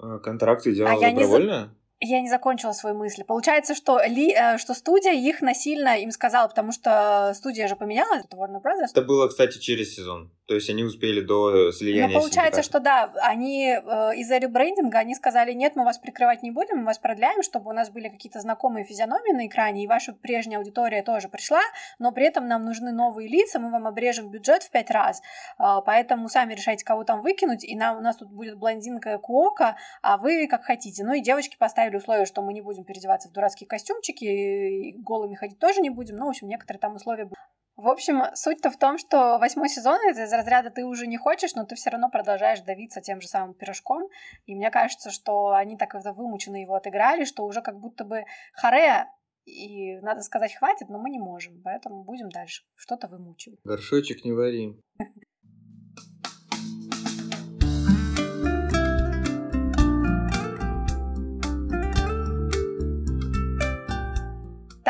[0.00, 1.74] а, контракты делала а добровольно?
[2.00, 3.24] Я не закончила свою мысль.
[3.24, 8.24] Получается, что, ли, э, что студия их насильно им сказала, потому что студия же поменялась,
[8.24, 8.90] это Warner Brothers.
[8.92, 10.30] Это было, кстати, через сезон.
[10.50, 13.78] То есть они успели до слияния Ну, получается, что да, они э,
[14.16, 17.72] из-за ребрендинга, они сказали, нет, мы вас прикрывать не будем, мы вас продляем, чтобы у
[17.72, 21.60] нас были какие-то знакомые физиономии на экране, и ваша прежняя аудитория тоже пришла,
[22.00, 25.22] но при этом нам нужны новые лица, мы вам обрежем бюджет в пять раз,
[25.60, 29.76] э, поэтому сами решайте, кого там выкинуть, и нам, у нас тут будет блондинка Куока,
[30.02, 31.04] а вы как хотите.
[31.04, 35.34] Ну и девочки поставили условие, что мы не будем переодеваться в дурацкие костюмчики, и голыми
[35.34, 37.34] ходить тоже не будем, ну, в общем, некоторые там условия были.
[37.76, 41.54] В общем, суть-то в том, что восьмой сезон это из разряда ты уже не хочешь,
[41.54, 44.02] но ты все равно продолжаешь давиться тем же самым пирожком.
[44.44, 48.24] И мне кажется, что они так это вымученно его отыграли, что уже как будто бы
[48.52, 49.06] харе,
[49.46, 53.60] и надо сказать хватит, но мы не можем, поэтому будем дальше что-то вымучивать.
[53.64, 54.78] Горшочек не вари.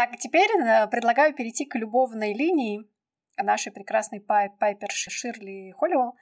[0.01, 2.89] Так, теперь э, предлагаю перейти к любовной линии
[3.37, 6.17] нашей прекрасной Пай Пайпер Ширли Холливелл.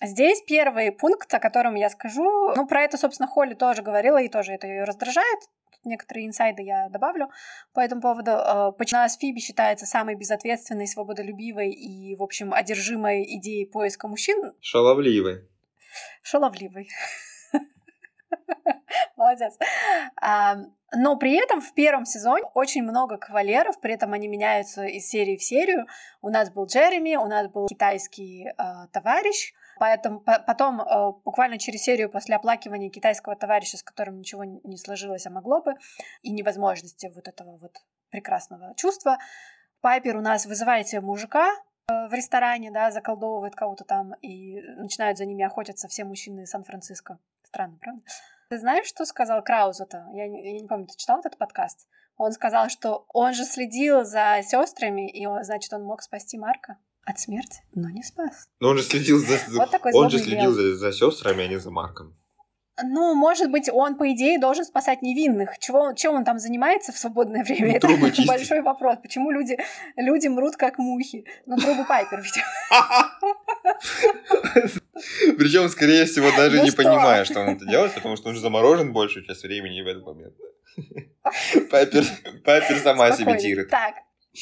[0.00, 2.54] Здесь первый пункт, о котором я скажу.
[2.54, 5.40] Ну, про это, собственно, Холли тоже говорила, и тоже это ее раздражает.
[5.72, 7.28] Тут некоторые инсайды я добавлю
[7.74, 8.30] по этому поводу.
[8.30, 14.52] Э, почему с Фиби считается самой безответственной, свободолюбивой и, в общем, одержимой идеей поиска мужчин.
[14.60, 15.48] Шаловливой.
[16.22, 16.88] Шаловливой.
[19.16, 19.58] Молодец.
[20.92, 25.36] Но при этом в первом сезоне очень много кавалеров, при этом они меняются из серии
[25.36, 25.86] в серию.
[26.22, 28.52] У нас был Джереми, у нас был китайский э,
[28.92, 34.44] товарищ, Поэтому по потом, э, буквально через серию после оплакивания китайского товарища, с которым ничего
[34.44, 35.74] не сложилось, а могло бы,
[36.22, 37.72] и невозможности вот этого вот
[38.10, 39.18] прекрасного чувства,
[39.82, 41.50] Пайпер у нас вызывает себе мужика
[41.88, 47.18] э, в ресторане, да, заколдовывает кого-то там, и начинают за ними охотиться все мужчины Сан-Франциско.
[47.42, 48.02] Странно, правда?
[48.48, 50.06] Ты знаешь, что сказал Краузу-то?
[50.12, 51.88] Я, не, я не помню, ты читал этот подкаст?
[52.16, 56.78] Он сказал, что он же следил за сестрами, и, он, значит, он мог спасти Марка
[57.04, 58.48] от смерти, но не спас.
[58.60, 59.38] Но он же следил за...
[59.52, 62.16] Вот такой он же следил за, за сестрами, а не за Марком.
[62.84, 65.58] Ну, может быть, он, по идее, должен спасать невинных.
[65.58, 67.74] Чего, чем он там занимается в свободное время?
[67.74, 68.98] Ну, трубы Это большой вопрос.
[69.02, 69.56] Почему люди,
[69.96, 71.24] люди мрут как мухи?
[71.46, 72.44] Ну, трубы Пайпер, видимо.
[75.38, 78.40] Причем, скорее всего, даже ну не понимая, что он это делает, потому что он же
[78.40, 80.34] заморожен большую часть времени в этот момент.
[81.70, 82.04] Пайпер,
[82.44, 83.70] Пайпер сама себе тирит.
[83.70, 83.94] Так,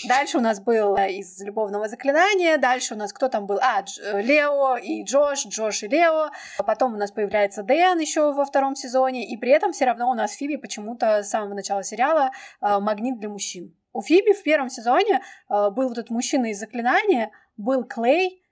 [0.07, 3.59] Дальше у нас был э, из любовного заклинания, дальше у нас кто там был?
[3.62, 6.30] А, Дж, э, Лео и Джош, Джош и Лео.
[6.66, 10.14] Потом у нас появляется Дэн еще во втором сезоне, и при этом все равно у
[10.14, 12.30] нас Фиби почему-то с самого начала сериала
[12.61, 13.76] э, магнит для мужчин.
[13.92, 18.43] У Фиби в первом сезоне был вот этот мужчина из заклинания, был Клей,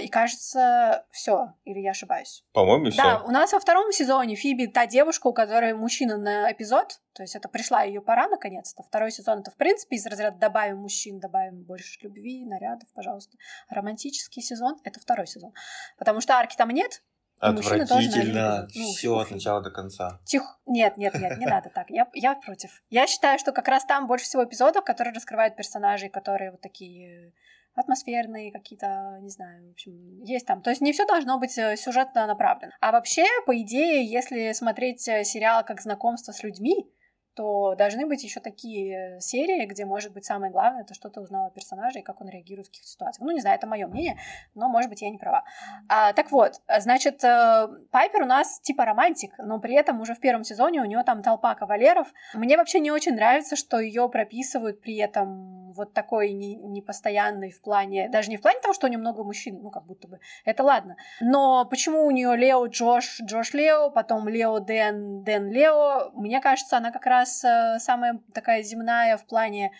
[0.00, 2.44] и кажется, все, или я ошибаюсь?
[2.52, 3.02] По-моему, все.
[3.02, 7.22] Да, у нас во втором сезоне Фиби та девушка, у которой мужчина на эпизод, то
[7.22, 8.84] есть это пришла ее пора наконец-то.
[8.84, 13.36] Второй сезон это в принципе из разряда добавим мужчин, добавим больше любви, нарядов, пожалуйста.
[13.68, 15.52] Романтический сезон это второй сезон,
[15.98, 17.02] потому что арки там нет.
[17.40, 18.68] Отвратительно.
[18.74, 20.20] Ну, все от начала до конца.
[20.24, 20.56] Тихо.
[20.66, 21.90] Нет, нет, нет, не надо так.
[21.90, 22.82] Я, я против.
[22.90, 27.34] Я считаю, что как раз там больше всего эпизодов, которые раскрывают персонажей, которые вот такие
[27.74, 30.62] атмосферные какие-то, не знаю, в общем, есть там.
[30.62, 32.72] То есть не все должно быть э, сюжетно направлено.
[32.80, 36.86] А вообще, по идее, если смотреть э, сериал как знакомство с людьми,
[37.34, 41.50] то должны быть еще такие серии, где, может быть, самое главное, это что то узнала
[41.50, 43.26] персонажа и как он реагирует в каких-то ситуациях.
[43.26, 44.18] Ну, не знаю, это мое мнение,
[44.54, 45.44] но, может быть, я не права.
[45.88, 50.20] А, так вот, значит, э, Пайпер у нас типа романтик, но при этом уже в
[50.20, 52.12] первом сезоне у нее там толпа кавалеров.
[52.34, 57.60] Мне вообще не очень нравится, что ее прописывают при этом вот такой не, непостоянный в
[57.60, 60.20] плане, даже не в плане того, что у нее много мужчин, ну, как будто бы,
[60.44, 60.96] это ладно.
[61.20, 66.76] Но почему у нее Лео Джош, Джош Лео, потом Лео Дэн, Дэн Лео, мне кажется,
[66.76, 69.72] она как раз раз э, самая такая земная в плане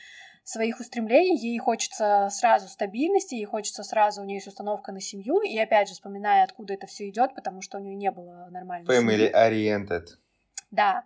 [0.44, 5.40] своих устремлений, ей хочется сразу стабильности, ей хочется сразу, у нее есть установка на семью,
[5.40, 8.86] и опять же, вспоминая, откуда это все идет, потому что у нее не было нормальной
[8.86, 9.32] Family семьи.
[9.32, 10.06] oriented.
[10.70, 11.04] Да.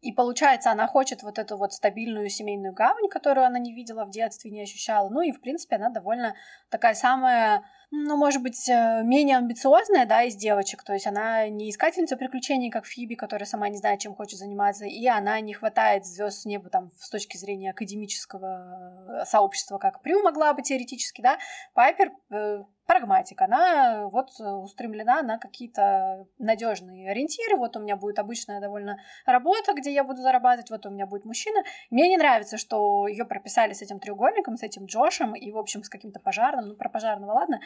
[0.00, 4.10] И получается, она хочет вот эту вот стабильную семейную гавань, которую она не видела в
[4.10, 5.08] детстве, не ощущала.
[5.08, 6.34] Ну и, в принципе, она довольно
[6.70, 10.82] такая самая ну, может быть, э, менее амбициозная, да, из девочек.
[10.82, 14.84] То есть она не искательница приключений, как Фиби, которая сама не знает, чем хочет заниматься,
[14.84, 20.02] и она не хватает звезд с неба там с точки зрения академического э, сообщества, как
[20.02, 21.38] Прю могла бы теоретически, да.
[21.72, 23.42] Пайпер э, прагматик.
[23.42, 27.56] Она вот устремлена на какие-то надежные ориентиры.
[27.56, 31.26] Вот у меня будет обычная довольно работа, где я буду зарабатывать, вот у меня будет
[31.26, 31.62] мужчина.
[31.90, 35.82] Мне не нравится, что ее прописали с этим треугольником, с этим Джошем и, в общем,
[35.84, 36.68] с каким-то пожарным.
[36.68, 37.60] Ну, про пожарного, ладно.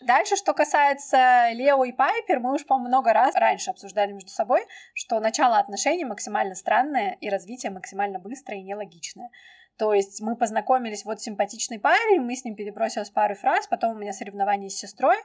[0.00, 4.66] Дальше, что касается Лео и Пайпер, мы уж, по много раз раньше обсуждали между собой,
[4.94, 9.30] что начало отношений максимально странное и развитие максимально быстрое и нелогичное.
[9.78, 13.98] То есть мы познакомились, вот симпатичный парень, мы с ним перебросились пару фраз, потом у
[13.98, 15.18] меня соревнования с сестрой,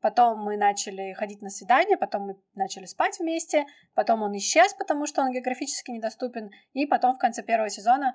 [0.00, 5.06] потом мы начали ходить на свидание, потом мы начали спать вместе, потом он исчез, потому
[5.06, 8.14] что он географически недоступен, и потом в конце первого сезона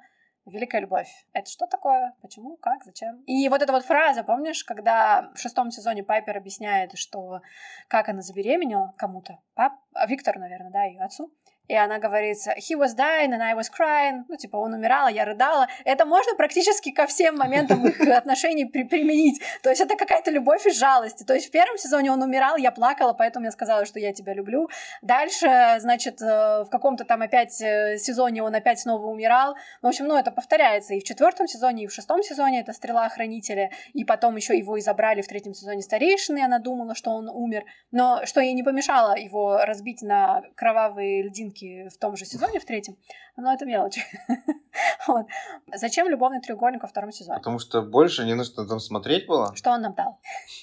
[0.50, 1.10] Великая любовь.
[1.34, 2.14] Это что такое?
[2.22, 2.58] Почему?
[2.58, 2.84] Как?
[2.84, 3.24] Зачем?
[3.26, 7.42] И вот эта вот фраза, помнишь, когда в шестом сезоне Пайпер объясняет, что
[7.88, 11.32] как она забеременела кому-то, пап, а Виктор, наверное, да, ее отцу,
[11.70, 15.12] и она говорит, he was dying and I was crying, ну, типа, он умирал, а
[15.12, 15.68] я рыдала.
[15.86, 19.40] Это можно практически ко всем моментам их отношений при применить.
[19.62, 21.26] То есть это какая-то любовь и жалость.
[21.28, 24.34] То есть в первом сезоне он умирал, я плакала, поэтому я сказала, что я тебя
[24.34, 24.68] люблю.
[25.04, 29.56] Дальше, значит, э, в каком-то там опять э, сезоне он опять снова умирал.
[29.84, 33.08] В общем, ну, это повторяется и в четвертом сезоне, и в шестом сезоне это стрела
[33.10, 37.12] хранителя, и потом еще его и забрали в третьем сезоне старейшины, и она думала, что
[37.12, 37.66] он умер.
[37.92, 42.66] Но что ей не помешало его разбить на кровавые льдинки в том же сезоне, в
[42.66, 42.98] третьем,
[43.36, 44.00] но это мелочь.
[45.08, 45.26] вот.
[45.74, 47.38] Зачем любовный треугольник во втором сезоне?
[47.38, 49.56] Потому что больше не нужно там смотреть было.
[49.56, 50.20] Что он нам дал?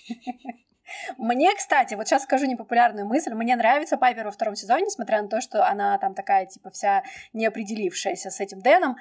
[1.18, 3.34] Мне, кстати, вот сейчас скажу непопулярную мысль.
[3.34, 7.02] Мне нравится Пайпер во втором сезоне, несмотря на то, что она там такая, типа, вся
[7.32, 8.96] неопределившаяся с этим Дэном.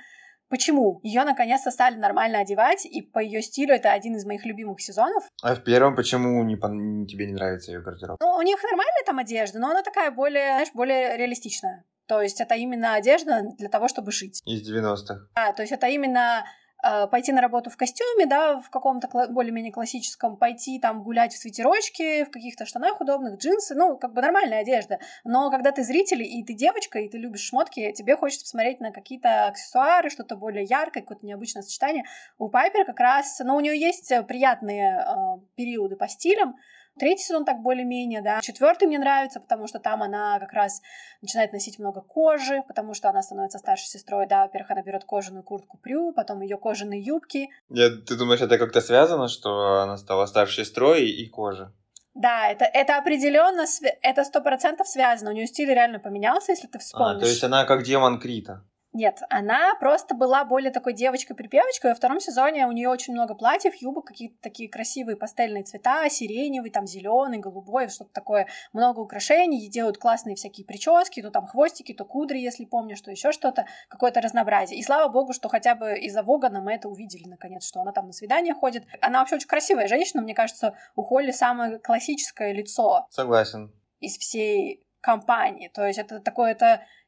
[0.50, 1.00] Почему?
[1.04, 5.24] Ее наконец-то стали нормально одевать, и по ее стилю это один из моих любимых сезонов.
[5.42, 6.68] А в первом почему не, по...
[6.68, 8.20] тебе не нравится ее гардероб?
[8.22, 11.84] Ну, у них нормальная там одежда, но она такая более, знаешь, более реалистичная.
[12.08, 14.42] То есть это именно одежда для того, чтобы шить.
[14.46, 15.28] Из 90-х.
[15.36, 16.46] Да, то есть это именно
[16.82, 22.26] пойти на работу в костюме, да, в каком-то более-менее классическом, пойти там гулять в свитерочке,
[22.26, 25.00] в каких-то штанах удобных, джинсы, ну, как бы нормальная одежда.
[25.24, 28.92] Но когда ты зритель, и ты девочка, и ты любишь шмотки, тебе хочется посмотреть на
[28.92, 32.06] какие-то аксессуары, что-то более яркое, какое-то необычное сочетание.
[32.38, 36.56] У Пайпер как раз, ну, у нее есть приятные э, периоды по стилям,
[36.98, 38.40] Третий сезон так более-менее, да.
[38.42, 40.82] Четвертый мне нравится, потому что там она как раз
[41.22, 44.44] начинает носить много кожи, потому что она становится старшей сестрой, да.
[44.44, 47.50] Во-первых, она берет кожаную куртку Прю, потом ее кожаные юбки.
[47.70, 51.74] Я, ты думаешь, это как-то связано, что она стала старшей сестрой и кожа?
[52.14, 53.66] Да, это, это определенно,
[54.02, 55.32] это сто процентов связано.
[55.32, 57.18] У нее стиль реально поменялся, если ты вспомнишь.
[57.18, 58.64] А, то есть она как демон Крита.
[58.96, 61.92] Нет, она просто была более такой девочкой-припевочкой.
[61.92, 66.72] Во втором сезоне у нее очень много платьев, юбок, какие-то такие красивые пастельные цвета, сиреневый,
[66.72, 72.06] там зеленый, голубой, что-то такое, много украшений, делают классные всякие прически, то там хвостики, то
[72.06, 74.80] кудри, если помнишь, что еще что-то, какое-то разнообразие.
[74.80, 78.08] И слава богу, что хотя бы из-за Вогана мы это увидели наконец, что она там
[78.08, 78.86] на свидание ходит.
[79.02, 83.08] Она вообще очень красивая женщина, мне кажется, у Холли самое классическое лицо.
[83.10, 83.74] Согласен.
[84.00, 85.68] Из всей компании.
[85.68, 86.56] То есть это такое,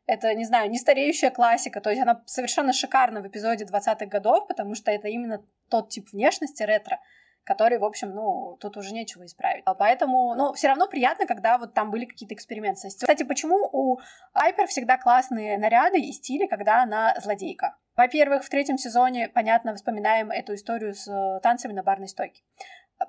[0.08, 4.48] это не знаю, не стареющая классика, то есть она совершенно шикарна в эпизоде 20-х годов,
[4.48, 7.00] потому что это именно тот тип внешности ретро,
[7.44, 9.64] который, в общем, ну, тут уже нечего исправить.
[9.66, 12.88] А поэтому, ну, все равно приятно, когда вот там были какие-то эксперименты.
[12.88, 14.00] Кстати, почему у
[14.34, 17.78] Айпер всегда классные наряды и стили, когда она злодейка?
[17.96, 22.44] Во-первых, в третьем сезоне, понятно, вспоминаем эту историю с э, танцами на барной стойке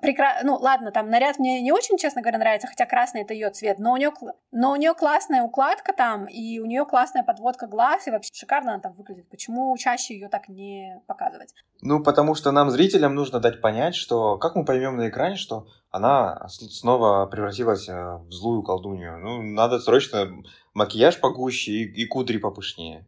[0.01, 3.49] прекрасно, ну ладно, там наряд мне не очень, честно говоря, нравится, хотя красный это ее
[3.49, 4.11] цвет, но у нее,
[4.51, 8.73] но у нее классная укладка там, и у нее классная подводка глаз, и вообще шикарно
[8.73, 9.29] она там выглядит.
[9.29, 11.53] Почему чаще ее так не показывать?
[11.81, 15.67] Ну, потому что нам, зрителям, нужно дать понять, что как мы поймем на экране, что
[15.91, 19.17] она снова превратилась э, в злую колдунью.
[19.17, 20.27] Ну, надо срочно
[20.73, 23.05] макияж погуще и, и кудри попышнее.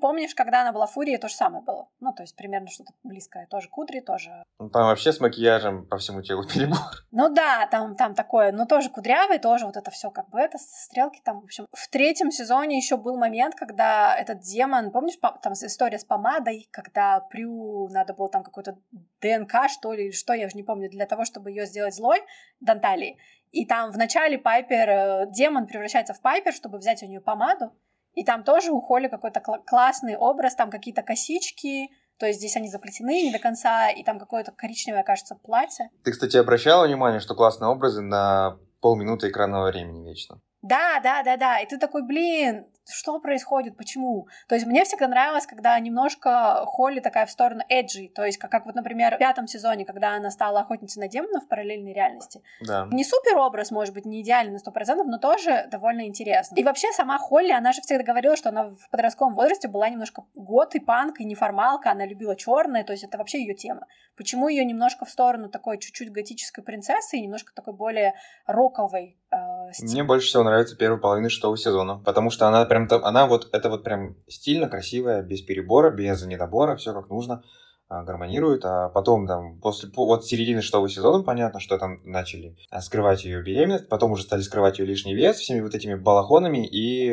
[0.00, 1.88] Помнишь, когда она была фурией, то же самое было?
[2.00, 3.46] Ну, то есть примерно что-то близкое.
[3.46, 4.42] Тоже кудри, тоже...
[4.58, 6.78] Ну, там вообще с макияжем по всему телу перебор.
[7.10, 10.58] Ну да, там, там такое, но тоже кудрявый, тоже вот это все как бы это,
[10.58, 11.66] стрелки там, в общем.
[11.72, 17.20] В третьем сезоне еще был момент, когда этот демон, помнишь, там история с помадой, когда
[17.20, 18.78] Прю надо было там какой-то
[19.20, 22.22] ДНК, что ли, или что, я уже не помню, для того, чтобы ее сделать злой,
[22.60, 23.18] Данталии.
[23.52, 27.72] И там в начале Пайпер, э, демон превращается в Пайпер, чтобы взять у нее помаду.
[28.14, 32.56] И там тоже у Холли какой-то кл- классный образ, там какие-то косички, то есть здесь
[32.56, 35.90] они заплетены не до конца, и там какое-то коричневое, кажется, платье.
[36.04, 40.40] Ты, кстати, обращала внимание, что классные образы на полминуты экранного времени вечно?
[40.62, 41.58] Да, да, да, да.
[41.60, 44.28] И ты такой, блин, что происходит, почему?
[44.48, 48.50] То есть мне всегда нравилось, когда немножко Холли такая в сторону эджи, то есть как,
[48.50, 52.42] как вот, например, в пятом сезоне, когда она стала охотницей на демонов в параллельной реальности.
[52.60, 52.88] Да.
[52.90, 56.56] Не супер образ, может быть, не идеальный на сто процентов, но тоже довольно интересно.
[56.56, 60.24] И вообще сама Холли, она же всегда говорила, что она в подростковом возрасте была немножко
[60.34, 63.86] год и панк, и неформалка, она любила черное, то есть это вообще ее тема.
[64.16, 68.14] Почему ее немножко в сторону такой чуть-чуть готической принцессы и немножко такой более
[68.46, 69.90] роковой э, стиль?
[69.90, 73.50] Мне больше всего нравится первая половина шестого сезона, потому что она прям там, она вот,
[73.52, 77.42] это вот прям стильно, красивая, без перебора, без недобора, все как нужно
[77.90, 82.80] а, гармонирует, а потом там после вот середины шестого сезона понятно, что там начали а,
[82.80, 87.10] скрывать ее беременность, потом уже стали скрывать ее лишний вес всеми вот этими балахонами, и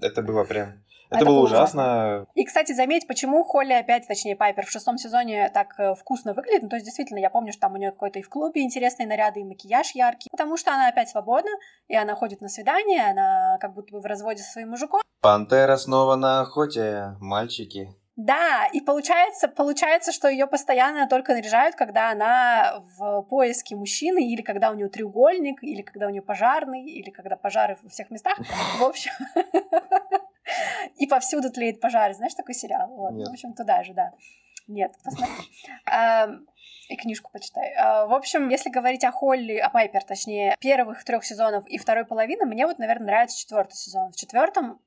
[0.00, 0.82] это было прям
[1.12, 2.26] это, это было ужасно.
[2.34, 6.62] И, кстати, заметь, почему Холли опять, точнее, Пайпер в шестом сезоне так э, вкусно выглядит.
[6.62, 9.06] Ну, то есть, действительно, я помню, что там у нее какой-то и в клубе интересные
[9.06, 10.28] наряды, и макияж яркий.
[10.30, 11.50] Потому что она опять свободна,
[11.88, 15.02] и она ходит на свидание, она как будто бы в разводе со своим мужиком.
[15.20, 17.94] Пантера снова на охоте, мальчики.
[18.16, 24.42] Да, и получается, получается, что ее постоянно только наряжают, когда она в поиске мужчины, или
[24.42, 28.38] когда у нее треугольник, или когда у нее пожарный, или когда пожары во всех местах.
[28.78, 29.12] В общем,
[30.96, 32.12] и повсюду тлеет пожар.
[32.12, 32.88] Знаешь такой сериал?
[32.90, 33.14] Вот.
[33.14, 34.12] В общем, туда же, да.
[34.68, 35.34] Нет, посмотри.
[36.88, 37.72] И книжку почитай.
[37.74, 42.04] А, в общем, если говорить о Холли, о Пайпер, точнее, первых трех сезонов и второй
[42.04, 44.12] половины, мне вот, наверное, нравится четвертый сезон.
[44.12, 44.78] В четвертом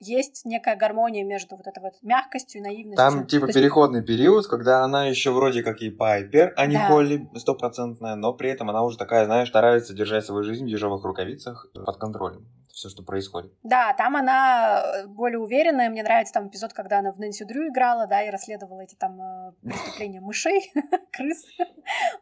[0.00, 2.96] есть некая гармония между вот этой вот мягкостью и наивностью.
[2.96, 3.58] Там типа есть...
[3.58, 6.88] переходный период, когда она еще вроде как и Пайпер, а не да.
[6.88, 11.04] Холли стопроцентная, но при этом она уже такая, знаешь, старается держать свою жизнь в ежовых
[11.04, 13.52] рукавицах под контролем все, что происходит.
[13.62, 15.88] Да, там она э, более уверенная.
[15.88, 19.20] Мне нравится там эпизод, когда она в Нэнси Дрю играла, да, и расследовала эти там
[19.20, 20.72] э, преступления мышей,
[21.12, 21.44] крыс.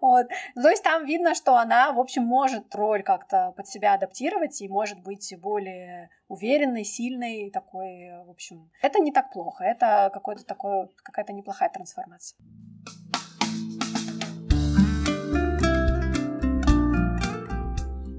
[0.00, 0.28] вот.
[0.54, 4.68] То есть там видно, что она, в общем, может роль как-то под себя адаптировать и
[4.68, 8.70] может быть более уверенной, сильной, такой, в общем.
[8.82, 12.38] Это не так плохо, это какой-то такой, какая-то неплохая трансформация.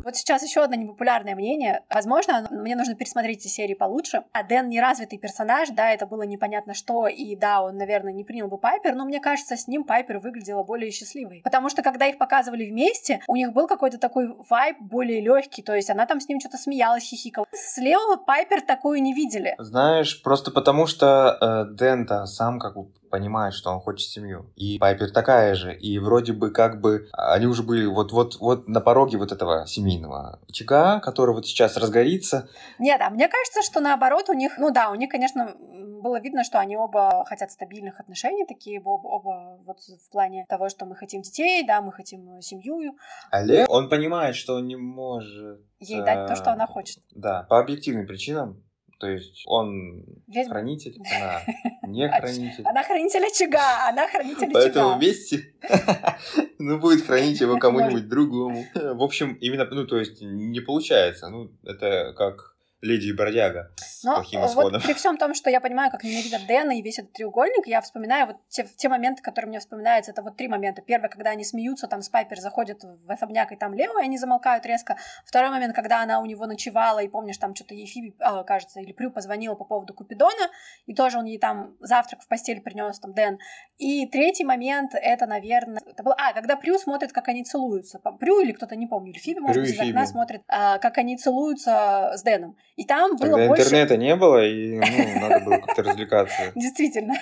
[0.04, 1.82] Вот сейчас еще одно непопулярное мнение.
[1.90, 4.24] Возможно, мне нужно пересмотреть эти серии получше.
[4.34, 8.48] А Дэн неразвитый персонаж, да, это было непонятно что, и да, он, наверное, не принял
[8.48, 11.42] бы Пайпер, но мне кажется, с ним Пайпер выглядела более счастливой.
[11.44, 15.74] Потому что, когда их показывали вместе, у них был какой-то такой вайб более легкий, то
[15.74, 17.46] есть она там с ним что-то смеялась, хихикала.
[17.52, 19.56] Слева Пайпер такую не видели.
[19.58, 24.52] Знаешь, просто потому что э, Дэн-то сам как бы понимает, что он хочет семью.
[24.56, 25.72] И Пайпер такая же.
[25.72, 30.40] И вроде бы как бы они уже были вот-вот вот на пороге вот этого семейного
[30.50, 32.50] очага, который вот сейчас разгорится.
[32.80, 36.44] Нет, а мне кажется, что наоборот у них, ну да, у них, конечно, было видно,
[36.44, 40.96] что они оба хотят стабильных отношений, такие оба, оба вот в плане того, что мы
[40.96, 42.98] хотим детей, да, мы хотим семью.
[43.30, 45.62] Олег, он понимает, что он не может...
[45.80, 47.04] Ей дать то, что она хочет.
[47.12, 48.64] Да, по объективным причинам
[49.00, 50.54] то есть он Ведьма.
[50.54, 51.42] хранитель, она
[51.88, 52.64] не хранитель.
[52.66, 54.54] Она хранитель очага, она хранитель очага.
[54.54, 55.54] Поэтому вместе
[56.60, 58.66] ну, будет хранить его кому-нибудь другому.
[58.74, 61.30] В общем, именно, ну, то есть не получается.
[61.30, 62.53] Ну, это как
[62.84, 64.74] Леди и бродяга с Но плохим исходом.
[64.74, 67.80] Вот при всем том, что я понимаю, как ненавидят Дэна и весь этот треугольник, я
[67.80, 70.82] вспоминаю вот те, те моменты, которые мне вспоминаются, это вот три момента.
[70.82, 74.66] Первый, когда они смеются, там Спайпер заходит в особняк, и там Лео, и они замолкают
[74.66, 74.98] резко.
[75.26, 78.82] Второй момент, когда она у него ночевала, и помнишь, там что-то ей Фиби, а, кажется,
[78.82, 80.50] или Прю позвонила по поводу Купидона,
[80.86, 83.40] и тоже он ей там завтрак в постель принес, там, Дэн.
[83.78, 88.00] И третий момент, это, наверное, это был, а, когда Прю смотрит, как они целуются.
[88.20, 90.98] Прю или кто-то, не помню, или Фиби, может Прю быть, из окна смотрит, а, как
[90.98, 92.58] они целуются с Дэном.
[92.76, 93.64] И там Тогда было больше...
[93.64, 96.52] интернета не было, и ну, надо было как-то развлекаться.
[96.56, 97.14] Действительно.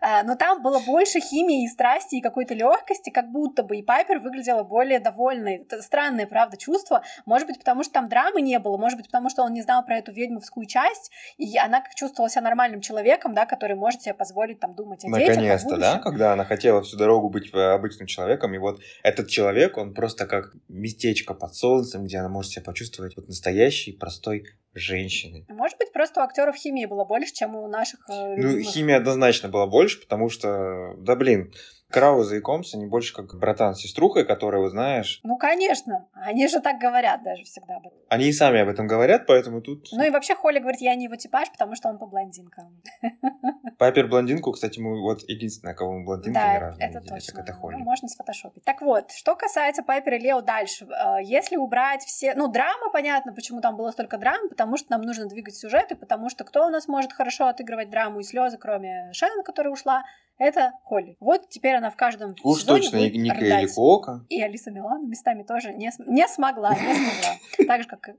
[0.00, 3.76] А, но там было больше химии и страсти, и какой-то легкости, как будто бы.
[3.76, 5.56] И Пайпер выглядела более довольной.
[5.56, 7.02] Это странное, правда, чувство.
[7.26, 9.84] Может быть, потому что там драмы не было, может быть, потому что он не знал
[9.84, 14.14] про эту ведьмовскую часть, и она как чувствовала себя нормальным человеком, да, который может себе
[14.14, 18.54] позволить там думать о Наконец-то, да, когда она хотела всю дорогу быть э, обычным человеком,
[18.54, 23.16] и вот этот человек, он просто как местечко под солнцем, где она может себя почувствовать
[23.16, 25.44] вот настоящий, простой женщины.
[25.48, 28.00] Может быть, просто у актеров химии было больше, чем у наших.
[28.08, 31.52] Э, ну, химия однозначно была больше, потому что, да блин,
[31.90, 35.20] Крауза и Комс, они больше как братан с сеструхой, вот знаешь...
[35.22, 36.08] Ну, конечно.
[36.14, 37.98] Они же так говорят даже всегда об этом.
[38.08, 39.88] Они и сами об этом говорят, поэтому тут...
[39.92, 42.80] Ну и вообще Холли говорит, я не его типаж, потому что он по блондинкам.
[43.78, 47.08] Пайпер блондинку, кстати, мы вот единственная, кого мы блондинки да, ни разу это не видели,
[47.08, 47.34] точно.
[47.34, 47.74] Так это Холли.
[47.74, 48.64] Ну, можно сфотошопить.
[48.64, 50.86] Так вот, что касается Пайпер и Лео дальше.
[50.86, 52.34] Э, если убрать все...
[52.34, 56.28] Ну, драма, понятно, почему там было столько драм, потому что нам нужно двигать сюжеты, потому
[56.30, 60.04] что кто у нас может хорошо отыгрывать драму и слезы, кроме Шеннон, которая ушла,
[60.40, 61.16] это Холли.
[61.20, 63.62] Вот теперь она в каждом Уж сезоне точно будет Ника рыдать.
[63.64, 64.24] или Кока.
[64.28, 67.36] И Алиса Милана местами тоже не, не смогла, не смогла.
[67.68, 68.12] Так же, как и-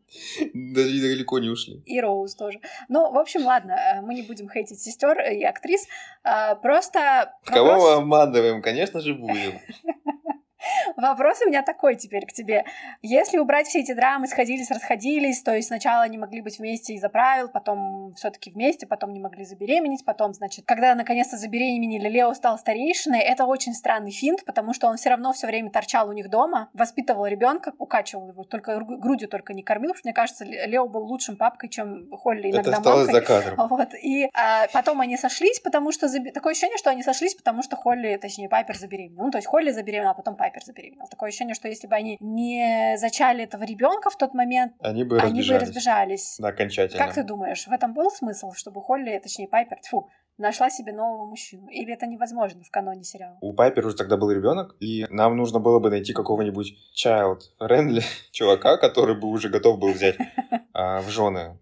[0.73, 1.81] Даже далеко не ушли.
[1.85, 2.61] и Роуз тоже.
[2.87, 5.87] Ну, в общем, ладно, э, мы не будем хейтить сестер и актрис.
[6.23, 8.61] А, Просто Кого мы обманываем?
[8.61, 9.59] Конечно же, будем.
[10.97, 12.65] Вопрос у меня такой теперь к тебе.
[13.01, 17.09] Если убрать все эти драмы, сходились, расходились, то есть сначала они могли быть вместе из-за
[17.09, 22.33] правил, потом все таки вместе, потом не могли забеременеть, потом, значит, когда наконец-то забеременели, Лео
[22.33, 26.13] стал старейшиной, это очень странный финт, потому что он все равно все время торчал у
[26.13, 30.13] них дома, воспитывал ребенка, укачивал его, только гру- грудью только не кормил, потому что, мне
[30.13, 33.13] кажется, Ле- Лео был лучшим папкой, чем Холли Это иногда осталось мамкой.
[33.13, 33.67] за кадром.
[33.67, 36.07] Вот, и а, потом они сошлись, потому что...
[36.07, 39.25] забе- Такое ощущение, что они сошлись, потому что Холли, точнее, Пайпер забеременела.
[39.25, 41.07] Ну, то есть Холли забеременела, а потом Пайпер забеременела.
[41.09, 45.17] Такое ощущение, что если бы они не зачали этого ребенка в тот момент, Они бы
[45.19, 45.67] они бы разбежались.
[45.67, 46.35] разбежались.
[46.39, 47.03] Да, окончательно.
[47.03, 51.25] Как ты думаешь, в этом был смысл, чтобы Холли, точнее, Пайпер, тьфу, нашла себе нового
[51.25, 51.67] мужчину?
[51.69, 53.37] Или это невозможно в каноне сериала?
[53.41, 58.03] У Пайпер уже тогда был ребенок, и нам нужно было бы найти какого-нибудь child friendly
[58.31, 60.17] чувака, который бы уже готов был взять
[60.73, 61.57] а, в жены.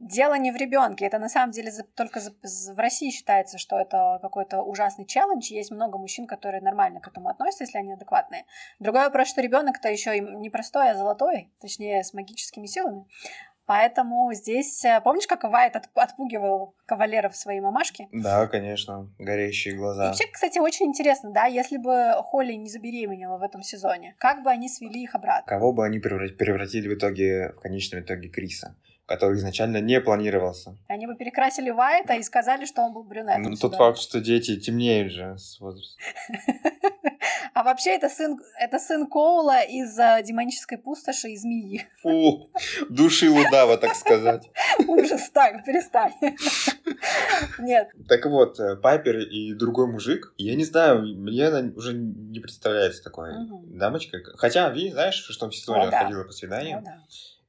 [0.00, 1.04] Дело не в ребенке.
[1.06, 5.52] Это на самом деле только в России считается, что это какой-то ужасный челлендж.
[5.52, 8.44] Есть много мужчин, которые нормально к этому относятся, если они адекватные.
[8.78, 13.06] Другой вопрос, что ребенок-то еще и не простой, а золотой, точнее, с магическими силами.
[13.66, 18.08] Поэтому здесь, э, помнишь, как Вайт от- отпугивал кавалеров своей мамашки?
[18.12, 20.06] Да, конечно, горящие И глаза.
[20.06, 24.48] вообще, кстати, очень интересно, да, если бы Холли не забеременела в этом сезоне, как бы
[24.50, 25.46] они свели их обратно?
[25.46, 28.74] Кого бы они превра- превратили в итоге, в конечном итоге Криса,
[29.08, 30.76] который изначально не планировался.
[30.86, 33.42] Они бы перекрасили Вайта и сказали, что он был брюнетом.
[33.42, 33.68] Ну, сюда.
[33.68, 35.98] тот факт, что дети темнеют же с возрастом.
[37.54, 41.88] А вообще это сын, это сын Коула из э, демонической пустоши и змеи.
[42.02, 42.50] Фу,
[42.88, 44.48] души удава, так сказать.
[44.86, 46.12] Ужас, так, перестань.
[47.58, 52.38] Нет, Так вот, э, Пайпер и другой мужик, я не знаю, мне она уже не
[52.38, 53.76] представляется такой Мгм.
[53.78, 54.22] дамочкой.
[54.36, 56.04] Хотя, Ви, знаешь, в шестом сезоне О, она да.
[56.04, 56.98] ходила по свиданиям, ну да.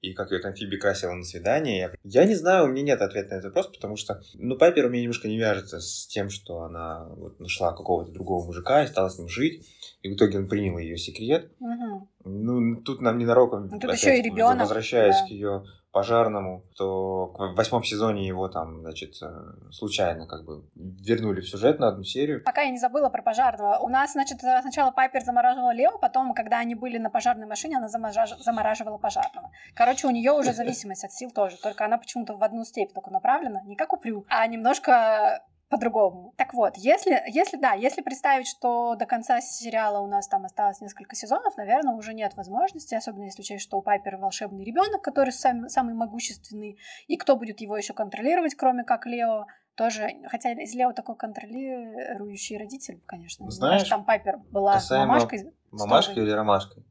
[0.01, 1.91] И как ее там Фиби красила на свидание.
[2.03, 4.89] Я не знаю, у меня нет ответа на этот вопрос, потому что, ну, Пайпер у
[4.89, 9.09] меня немножко не вяжется с тем, что она вот нашла какого-то другого мужика и стала
[9.09, 9.67] с ним жить,
[10.01, 11.51] и в итоге он принял ее секрет.
[11.59, 12.07] Мгм.
[12.23, 15.25] Ну, тут нам ненароком, Ну, тут еще и ребенок, возвращаясь да.
[15.27, 21.41] к ее пожарному, то в восьмом сезоне его там, значит, э, случайно как бы вернули
[21.41, 22.43] в сюжет на одну серию.
[22.43, 23.79] Пока я не забыла про пожарного.
[23.79, 27.77] У нас, значит, э, сначала Пайпер замораживала Лео, потом, когда они были на пожарной машине,
[27.77, 29.51] она замораживала пожарного.
[29.73, 33.09] Короче, у нее уже зависимость от сил тоже, только она почему-то в одну степь только
[33.09, 36.33] направлена, не как у Прю, а немножко по-другому.
[36.35, 40.81] Так вот, если, если да, если представить, что до конца сериала у нас там осталось
[40.81, 45.31] несколько сезонов, наверное, уже нет возможности, особенно если учесть, что у Пайпера волшебный ребенок, который
[45.31, 49.45] сам- самый могущественный, и кто будет его еще контролировать, кроме как Лео,
[49.75, 53.43] тоже, хотя из Лео такой контролирующий родитель, конечно.
[53.43, 56.83] Не Знаешь, там Пайпер была касаемо мамашкой, Мамашкой или ромашкой?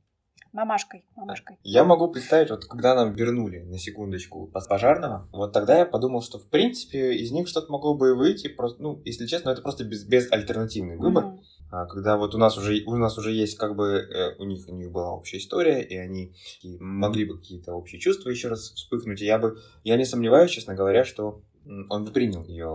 [0.53, 1.57] Мамашкой, мамашкой.
[1.63, 6.39] Я могу представить, вот когда нам вернули на секундочку пожарного, вот тогда я подумал, что
[6.39, 9.85] в принципе из них что-то могло бы и выйти, просто, ну, если честно, это просто
[9.85, 11.27] без, безальтернативный выбор.
[11.27, 11.41] Мгм.
[11.71, 14.67] А, когда вот у нас уже у нас уже есть как бы э, у них
[14.69, 16.33] у них была общая история и они
[16.81, 20.75] могли бы какие-то общие чувства еще раз вспыхнуть и я бы я не сомневаюсь честно
[20.75, 21.43] говоря что
[21.91, 22.69] он бы принял ее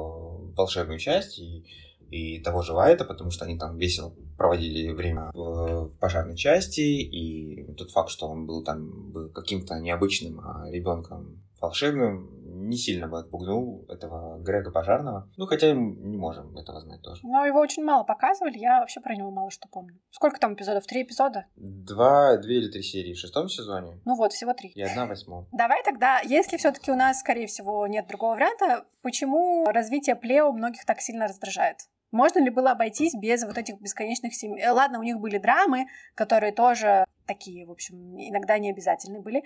[0.56, 1.66] волшебную часть и
[2.14, 6.82] и того же Вайта, потому что они там весело проводили время в, в пожарной части,
[6.82, 13.08] и тот факт, что он был там был каким-то необычным а, ребенком волшебным, не сильно
[13.08, 15.30] бы отпугнул этого Грега Пожарного.
[15.38, 17.22] Ну, хотя и не можем этого знать тоже.
[17.24, 19.98] Но его очень мало показывали, я вообще про него мало что помню.
[20.12, 20.86] Сколько там эпизодов?
[20.86, 21.46] Три эпизода?
[21.56, 24.70] Два, две или три серии в шестом сезоне Ну вот, всего три.
[24.70, 25.48] и одна в восьмом.
[25.52, 30.86] Давай тогда, если все-таки у нас, скорее всего, нет другого варианта, почему развитие Плео многих
[30.86, 31.78] так сильно раздражает?
[32.14, 34.66] Можно ли было обойтись без вот этих бесконечных семей?
[34.68, 39.44] Ладно, у них были драмы, которые тоже такие, в общем, иногда не обязательны были,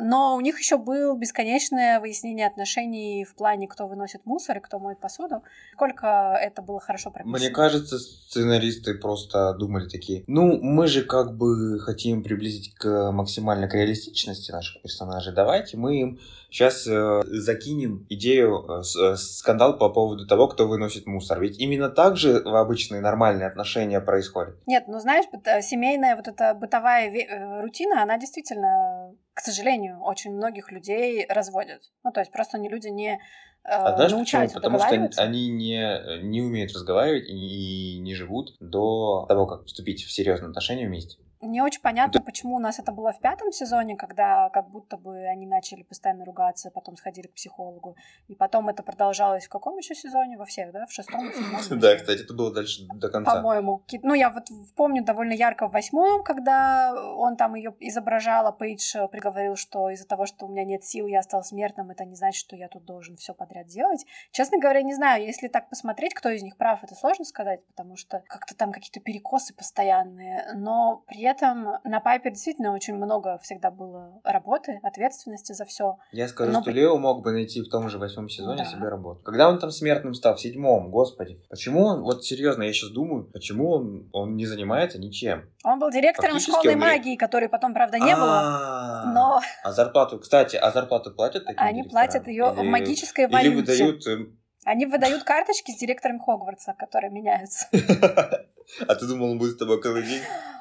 [0.00, 4.78] но у них еще было бесконечное выяснение отношений в плане, кто выносит мусор и кто
[4.78, 5.42] моет посуду.
[5.72, 7.38] Сколько это было хорошо прописано.
[7.38, 13.68] Мне кажется, сценаристы просто думали такие, ну, мы же как бы хотим приблизить к максимально
[13.68, 16.18] к реалистичности наших персонажей, давайте мы им
[16.50, 21.40] сейчас э, закинем идею, э, э, скандал по поводу того, кто выносит мусор.
[21.40, 24.56] Ведь именно так же в обычные нормальные отношения происходят.
[24.66, 30.70] Нет, ну знаешь, э, семейная вот эта бытовая рутина, она действительно, к сожалению, очень многих
[30.70, 31.82] людей разводит.
[32.04, 33.18] Ну, то есть просто они люди не э,
[33.64, 34.48] А знаешь почему?
[34.54, 40.04] Потому что они, не, не умеют разговаривать и, и не живут до того, как вступить
[40.04, 41.18] в серьезные отношения вместе.
[41.40, 45.24] Не очень понятно, почему у нас это было в пятом сезоне, когда как будто бы
[45.26, 47.96] они начали постоянно ругаться, потом сходили к психологу.
[48.26, 50.36] И потом это продолжалось в каком еще сезоне?
[50.36, 50.86] Во всех, да?
[50.86, 51.20] В шестом?
[51.78, 53.34] Да, кстати, это было дальше до конца.
[53.34, 53.84] По-моему.
[54.02, 58.96] Ну, я вот помню довольно ярко в восьмом, когда он там ее изображал, а Пейдж
[59.10, 62.40] приговорил, что из-за того, что у меня нет сил, я стал смертным, это не значит,
[62.40, 64.04] что я тут должен все подряд делать.
[64.32, 67.96] Честно говоря, не знаю, если так посмотреть, кто из них прав, это сложно сказать, потому
[67.96, 70.52] что как-то там какие-то перекосы постоянные.
[70.54, 75.96] Но при этом на Пайпер действительно очень много всегда было работы, ответственности за все.
[76.12, 76.62] Я скажу, Но...
[76.62, 78.70] что Лео мог бы найти в том же восьмом сезоне да.
[78.70, 79.22] себе работу.
[79.22, 83.24] Когда он там смертным стал, в седьмом, господи, почему он, вот серьезно, я сейчас думаю,
[83.32, 85.48] почему он, он не занимается ничем?
[85.64, 88.40] Он был директором школы магии, которой потом, правда, не было.
[88.42, 89.12] А.
[89.12, 89.40] Но...
[89.62, 93.48] А зарплату, кстати, а зарплату платят таким Они платят ее в магической валюте.
[93.48, 97.66] Или выдают эм, они выдают карточки с директором Хогвартса, которые меняются.
[98.86, 100.20] А ты думал, он будет с тобой каждый день?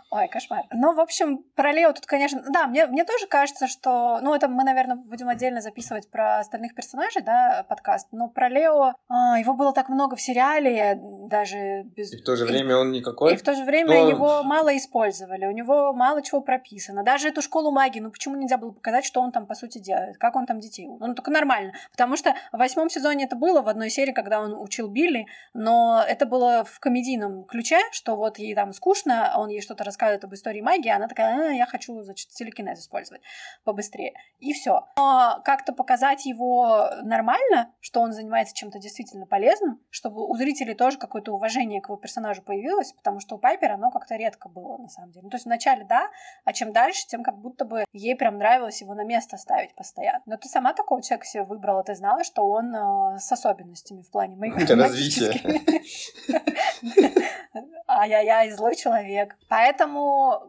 [0.09, 0.63] Ой, кошмар.
[0.71, 2.41] Ну, в общем, про Лео тут, конечно...
[2.49, 4.19] Да, мне, мне тоже кажется, что...
[4.21, 8.07] Ну, это мы, наверное, будем отдельно записывать про остальных персонажей, да, подкаст.
[8.13, 8.93] Но про Лео...
[9.09, 10.97] А, его было так много в сериале,
[11.27, 12.13] даже без...
[12.13, 13.33] И в то же время и, он никакой?
[13.33, 14.09] И в то же время что...
[14.09, 15.45] его мало использовали.
[15.45, 17.03] У него мало чего прописано.
[17.03, 20.17] Даже эту школу магии, ну, почему нельзя было показать, что он там, по сути, делает?
[20.17, 20.87] Как он там детей?
[20.87, 21.73] Ну, только нормально.
[21.91, 26.01] Потому что в восьмом сезоне это было в одной серии, когда он учил Билли, но
[26.07, 30.23] это было в комедийном ключе, что вот ей там скучно, он ей что-то рассказывает рассказывает
[30.23, 33.21] об истории магии, она такая, а, я хочу, значит, телекинез использовать
[33.63, 34.13] побыстрее.
[34.39, 34.87] И все.
[34.97, 40.97] Но как-то показать его нормально, что он занимается чем-то действительно полезным, чтобы у зрителей тоже
[40.97, 44.89] какое-то уважение к его персонажу появилось, потому что у Пайпера оно как-то редко было, на
[44.89, 45.23] самом деле.
[45.23, 46.09] Ну, то есть вначале да,
[46.45, 50.21] а чем дальше, тем как будто бы ей прям нравилось его на место ставить постоянно.
[50.25, 54.11] Но ты сама такого человека себе выбрала, ты знала, что он э, с особенностями в
[54.11, 55.41] плане моих развития.
[57.87, 59.35] Ай-яй-яй, злой человек.
[59.49, 60.41] Поэтому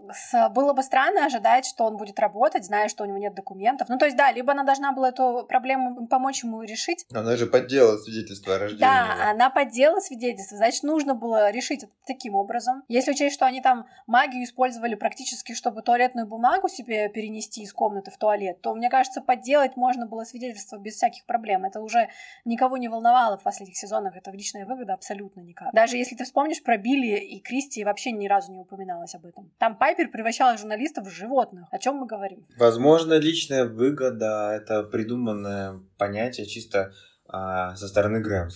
[0.50, 3.88] было бы странно ожидать, что он будет работать, зная, что у него нет документов.
[3.88, 7.06] Ну, то есть, да, либо она должна была эту проблему помочь ему решить.
[7.12, 8.80] Она же подделала свидетельство о рождении.
[8.80, 10.56] Да, она подделала свидетельство.
[10.56, 12.82] Значит, нужно было решить это таким образом.
[12.88, 18.10] Если учесть, что они там магию использовали практически, чтобы туалетную бумагу себе перенести из комнаты
[18.10, 21.64] в туалет, то, мне кажется, подделать можно было свидетельство без всяких проблем.
[21.64, 22.08] Это уже
[22.44, 24.16] никого не волновало в последних сезонах.
[24.16, 25.72] Это личная выгода абсолютно никак.
[25.72, 29.52] Даже если ты вспомнишь про Билли и Кристи, вообще ни разу не упоминалось об этом.
[29.58, 31.68] Там Пайпер превращала журналистов в животных.
[31.70, 32.46] О чем мы говорим?
[32.58, 36.92] Возможно, личная выгода— это придуманное понятие чисто
[37.28, 38.54] а, со стороны Грэмс.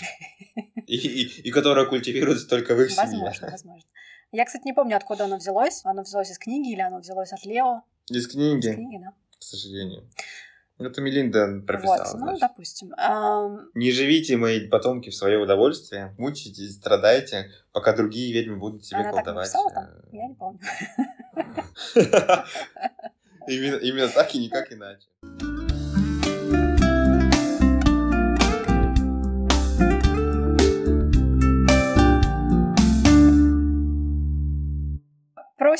[0.86, 3.06] И, и, и которое культивируется только в их семье.
[3.06, 3.88] Возможно, возможно.
[4.32, 5.82] Я, кстати, не помню, откуда оно взялось.
[5.84, 7.82] Оно взялось из книги или оно взялось от Лео?
[8.08, 8.68] Из книги.
[8.68, 9.12] Из книги, да.
[9.38, 10.08] К сожалению.
[10.86, 12.18] Это Мелинда прописала.
[12.18, 12.92] Вот, ну, допустим.
[12.94, 13.66] Um...
[13.74, 16.14] Не живите, мои потомки, в свое удовольствие.
[16.18, 19.52] Мучитесь, страдайте, пока другие ведьмы будут себе Она колдовать.
[19.52, 19.88] Так написала, там?
[20.12, 20.60] Я не помню.
[23.82, 25.08] Именно так и никак иначе.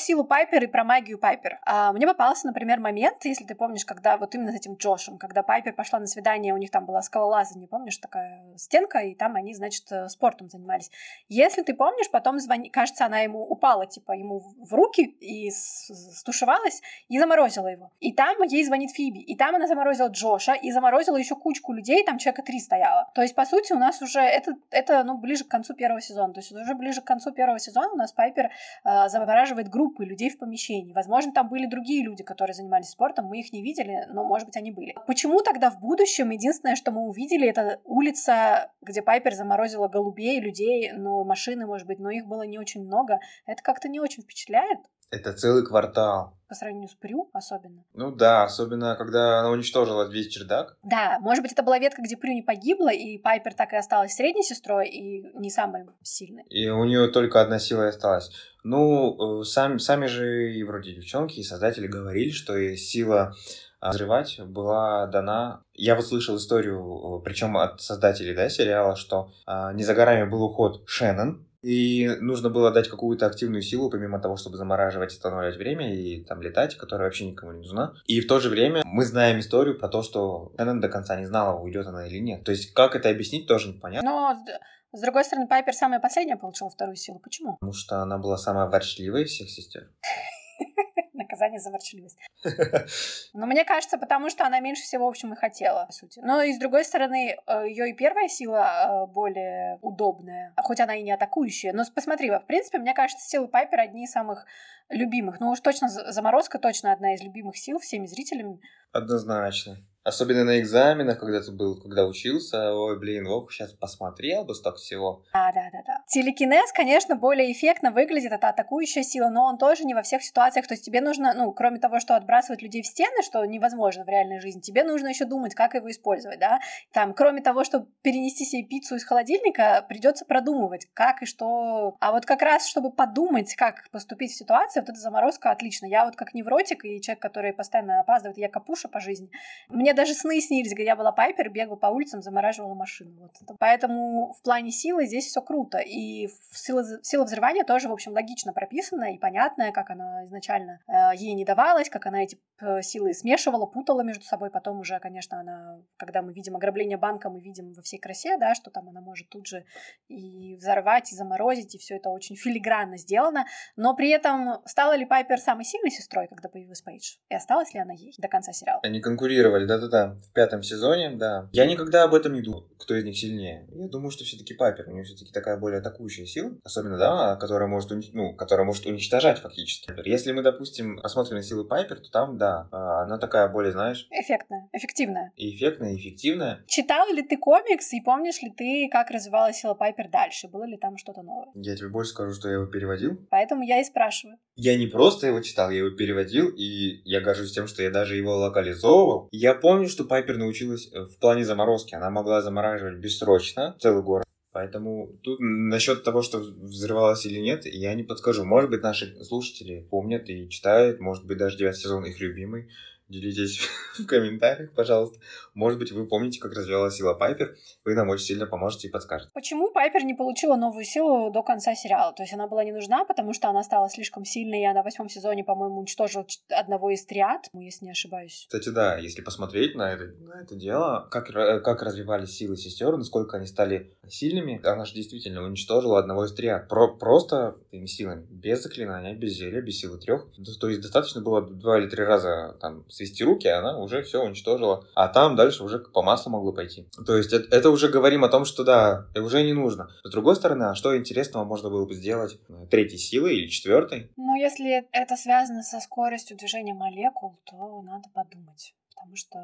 [0.02, 1.58] Силу Пайпер и про магию Пайпер.
[1.64, 5.42] А, мне попался, например, момент, если ты помнишь, когда вот именно с этим Джошем, когда
[5.42, 9.54] Пайпер пошла на свидание, у них там была скалолазание, помнишь, такая стенка, и там они,
[9.54, 10.90] значит, э, спортом занимались.
[11.28, 12.68] Если ты помнишь, потом звони...
[12.70, 17.90] кажется, она ему упала, типа, ему в руки и стушевалась, и заморозила его.
[18.00, 22.04] И там ей звонит Фиби, и там она заморозила Джоша, и заморозила еще кучку людей,
[22.04, 23.10] там человека три стояло.
[23.14, 26.32] То есть, по сути, у нас уже это, это ну, ближе к концу первого сезона.
[26.34, 28.50] То есть, уже ближе к концу первого сезона у нас Пайпер
[28.84, 30.92] э, замораживает группы людей в помещении.
[30.92, 34.56] Возможно, там были другие люди, которые занимались спортом, мы их не видели, но, может быть,
[34.56, 34.94] они были.
[35.06, 40.92] Почему тогда в будущем единственное, что мы увидели, это улица, где Пайпер заморозила голубей, людей,
[40.92, 43.20] но машины, может быть, но их было не очень много.
[43.46, 44.78] Это как-то не очень впечатляет.
[45.12, 46.38] Это целый квартал.
[46.48, 47.84] По сравнению с Прю особенно.
[47.92, 50.78] Ну да, особенно когда она уничтожила весь чердак.
[50.82, 54.14] Да, может быть, это была ветка, где Прю не погибла, и Пайпер так и осталась
[54.14, 56.44] средней сестрой и не самой сильной.
[56.48, 58.30] И у нее только одна сила и осталась.
[58.64, 63.34] Ну, э, сами, сами же и вроде девчонки, и создатели говорили, что и сила
[63.80, 65.62] а, взрывать была дана.
[65.74, 70.42] Я вот слышал историю, причем от создателей да, сериала, что а, не за горами был
[70.42, 75.94] уход Шеннон, и нужно было дать какую-то активную силу, помимо того, чтобы замораживать, останавливать время
[75.94, 77.94] и там летать, которая вообще никому не нужна.
[78.06, 81.26] И в то же время мы знаем историю про то, что Шеннон до конца не
[81.26, 82.44] знала, уйдет она или нет.
[82.44, 84.10] То есть как это объяснить, тоже непонятно.
[84.10, 84.44] Но
[84.92, 87.18] с другой стороны, Пайпер самая последняя получила вторую силу.
[87.18, 87.54] Почему?
[87.54, 89.88] Потому что она была самая ворчливая из всех сестер.
[91.32, 92.18] Наказание за ворчливость.
[93.32, 96.20] Но мне кажется, потому что она меньше всего, в общем, и хотела, по сути.
[96.22, 100.94] Но и с другой стороны, э, ее и первая сила э, более удобная, хоть она
[100.94, 101.72] и не атакующая.
[101.72, 104.44] Но посмотри, в принципе, мне кажется, силы Пайпер одни из самых
[104.90, 105.40] любимых.
[105.40, 108.60] Ну уж точно заморозка точно одна из любимых сил всеми зрителями.
[108.92, 109.78] Однозначно.
[110.04, 114.78] Особенно на экзаменах, когда ты был, когда учился, ой, блин, ох, сейчас посмотрел бы столько
[114.78, 115.22] всего.
[115.32, 116.02] Да, да, да, да.
[116.08, 120.66] Телекинез, конечно, более эффектно выглядит, это атакующая сила, но он тоже не во всех ситуациях.
[120.66, 124.08] То есть тебе нужно, ну, кроме того, что отбрасывать людей в стены, что невозможно в
[124.08, 126.58] реальной жизни, тебе нужно еще думать, как его использовать, да.
[126.92, 131.96] Там, кроме того, чтобы перенести себе пиццу из холодильника, придется продумывать, как и что.
[132.00, 135.86] А вот как раз, чтобы подумать, как поступить в ситуации, вот эта заморозка отлично.
[135.86, 139.30] Я вот как невротик и человек, который постоянно опаздывает, я капуша по жизни.
[139.68, 143.12] Мне мне даже сны снились, где я была Пайпер, бегала по улицам, замораживала машину.
[143.20, 143.58] Вот.
[143.58, 145.78] Поэтому в плане силы здесь все круто.
[145.78, 151.14] И сила, сила взрывания тоже, в общем, логично прописана и понятная, как она изначально э,
[151.16, 152.38] ей не давалась, как она эти
[152.82, 154.50] силы смешивала, путала между собой.
[154.50, 158.54] Потом уже, конечно, она, когда мы видим ограбление банка, мы видим во всей красе, да,
[158.54, 159.64] что там она может тут же
[160.08, 163.46] и взорвать, и заморозить, и все это очень филигранно сделано.
[163.76, 167.16] Но при этом стала ли Пайпер самой сильной сестрой, когда появилась Пейдж?
[167.28, 168.80] И осталась ли она ей до конца сериала?
[168.84, 171.48] Они конкурировали, да, да-да-да, в пятом сезоне, да.
[171.52, 173.66] Я никогда об этом не думал, кто из них сильнее.
[173.70, 177.68] Я думаю, что все-таки Пайпер, у нее все-таки такая более атакующая сила, особенно, да, которая
[177.68, 179.92] может, ну, которая может уничтожать фактически.
[180.08, 184.06] Если мы, допустим, посмотрим на силы Пайпер, то там, да, а, она такая более, знаешь...
[184.10, 185.32] Эффектная, эффективная.
[185.36, 186.64] И эффектная, и эффективная.
[186.66, 190.48] Читал ли ты комикс, и помнишь ли ты, как развивалась сила Пайпер дальше?
[190.48, 191.48] Было ли там что-то новое?
[191.54, 193.18] Я тебе больше скажу, что я его переводил.
[193.30, 194.38] Поэтому я и спрашиваю.
[194.54, 198.16] Я не просто его читал, я его переводил, и я горжусь тем, что я даже
[198.16, 199.28] его локализовывал.
[199.32, 201.94] Я помню, что Пайпер научилась э, в плане заморозки.
[201.94, 204.24] Она могла замораживать бессрочно целый город.
[204.52, 208.44] Поэтому тут насчет того, что взрывалось или нет, я не подскажу.
[208.44, 212.68] Может быть, наши слушатели помнят и читают, может быть, даже девятый сезон их любимый
[213.12, 213.60] делитесь
[213.98, 215.20] в комментариях, пожалуйста.
[215.54, 219.30] Может быть, вы помните, как развивалась сила Пайпер, вы нам очень сильно поможете и подскажете.
[219.34, 222.12] Почему Пайпер не получила новую силу до конца сериала?
[222.12, 224.84] То есть она была не нужна, потому что она стала слишком сильной, и она в
[224.84, 228.46] восьмом сезоне, по-моему, уничтожила одного из триад, если не ошибаюсь.
[228.48, 233.36] Кстати, да, если посмотреть на это, на это дело, как, как развивались силы сестер, насколько
[233.36, 236.68] они стали сильными, она же действительно уничтожила одного из триад.
[236.68, 240.26] Про просто этими силами, без заклинания, без зелья, без силы трех.
[240.60, 244.86] То есть достаточно было два или три раза там свести руки, она уже все уничтожила.
[244.94, 246.88] А там дальше уже по маслу могло пойти.
[247.04, 249.88] То есть это, это уже говорим о том, что да, уже не нужно.
[250.04, 252.38] С другой стороны, а что интересного можно было бы сделать
[252.70, 254.10] третьей силой или четвертой?
[254.16, 258.74] Ну, если это связано со скоростью движения молекул, то надо подумать.
[258.94, 259.38] Потому что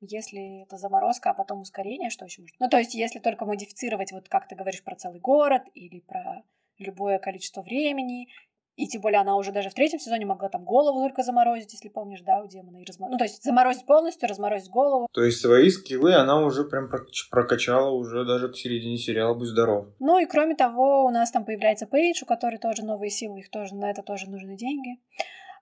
[0.00, 2.56] если это заморозка, а потом ускорение, что еще может?
[2.58, 6.42] Ну, то есть, если только модифицировать, вот как ты говоришь про целый город или про
[6.78, 8.28] любое количество времени,
[8.76, 11.88] и тем более она уже даже в третьем сезоне могла там голову только заморозить, если
[11.88, 12.78] помнишь, да, у демона.
[12.78, 13.08] И размо...
[13.08, 15.08] Ну, то есть заморозить полностью, разморозить голову.
[15.12, 16.88] То есть свои скиллы она уже прям
[17.30, 19.88] прокачала уже даже к середине сериала «Будь здоров».
[19.98, 23.50] Ну и кроме того, у нас там появляется Пейдж, у которой тоже новые силы, их
[23.50, 25.00] тоже, на это тоже нужны деньги.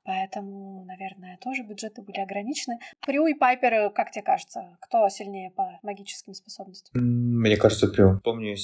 [0.08, 2.78] Поэтому, наверное, тоже бюджеты были ограничены.
[3.06, 6.98] Прю и Пайпер, как тебе кажется, кто сильнее по магическим способностям?
[6.98, 8.18] Мне кажется, Прю.
[8.24, 8.56] Помню,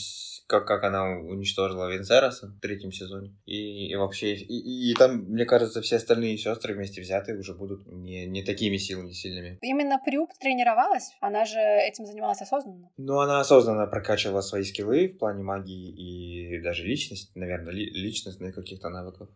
[0.46, 3.34] как, как она уничтожила Венцероса в третьем сезоне.
[3.44, 7.86] И, и вообще, и, и там, мне кажется, все остальные сестры вместе взятые уже будут
[7.92, 9.58] не, не такими силами сильными.
[9.60, 11.12] Именно Прю тренировалась?
[11.20, 12.88] Она же этим занималась осознанно?
[12.96, 18.54] Ну, она осознанно прокачивала свои скиллы в плане магии и даже личность, наверное, ли, личностных
[18.54, 19.28] каких-то навыков.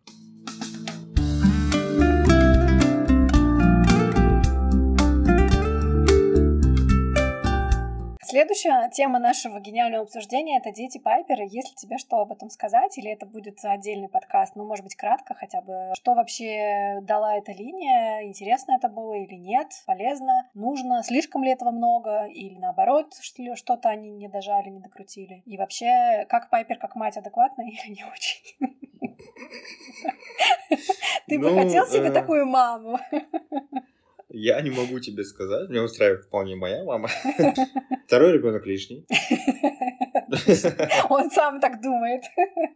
[8.29, 11.43] Следующая тема нашего гениального обсуждения— это дети Пайпера.
[11.43, 14.55] Есть ли тебе что об этом сказать, или это будет отдельный подкаст?
[14.55, 15.93] Ну, может быть, кратко хотя бы.
[15.95, 18.21] Что вообще дала эта линия?
[18.21, 19.69] Интересно это было или нет?
[19.87, 20.47] Полезно?
[20.53, 21.01] Нужно?
[21.01, 22.25] Слишком ли этого много?
[22.25, 23.15] Или наоборот,
[23.55, 25.41] что-то они не дожали, не докрутили?
[25.47, 28.77] И вообще, как Пайпер, как мать, адекватна или не очень?
[31.27, 32.99] Ты бы ну, хотел себе э, такую маму?
[34.29, 35.69] Я не могу тебе сказать.
[35.69, 37.09] Меня устраивает вполне моя мама.
[38.05, 39.05] Второй ребенок лишний.
[41.09, 42.23] Он сам так думает.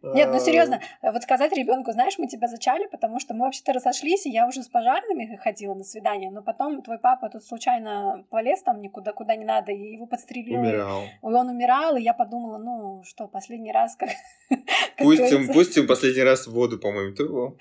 [0.01, 4.25] Нет, ну серьезно, вот сказать ребенку, знаешь, мы тебя зачали, потому что мы вообще-то разошлись,
[4.25, 8.61] и я уже с пожарными ходила на свидание, но потом твой папа тут случайно полез
[8.63, 10.57] там никуда, куда не надо, и его подстрелили.
[10.57, 11.03] Умирал.
[11.03, 14.09] И он умирал, и я подумала, ну что, последний раз как...
[14.97, 17.57] Пустим, пустим последний раз в воду, по-моему, ты его.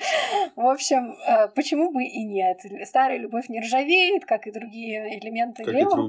[0.55, 2.61] В общем, э, почему бы и нет?
[2.85, 3.82] Старая любовь не ржавеет,
[4.27, 5.73] как и другие элементы Как.
[5.75, 6.09] Поэтому,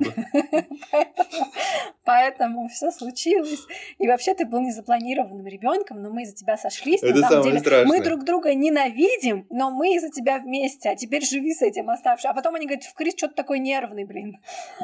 [2.06, 3.66] поэтому все случилось.
[3.98, 7.02] И вообще ты был незапланированным ребенком, но мы из-за тебя сошлись.
[7.02, 7.88] Это На самом деле, страшное.
[7.88, 10.90] мы друг друга ненавидим, но мы из-за тебя вместе.
[10.90, 12.32] А теперь живи с этим оставшим.
[12.32, 14.40] А потом они говорят, в Крис что-то такой нервный, блин.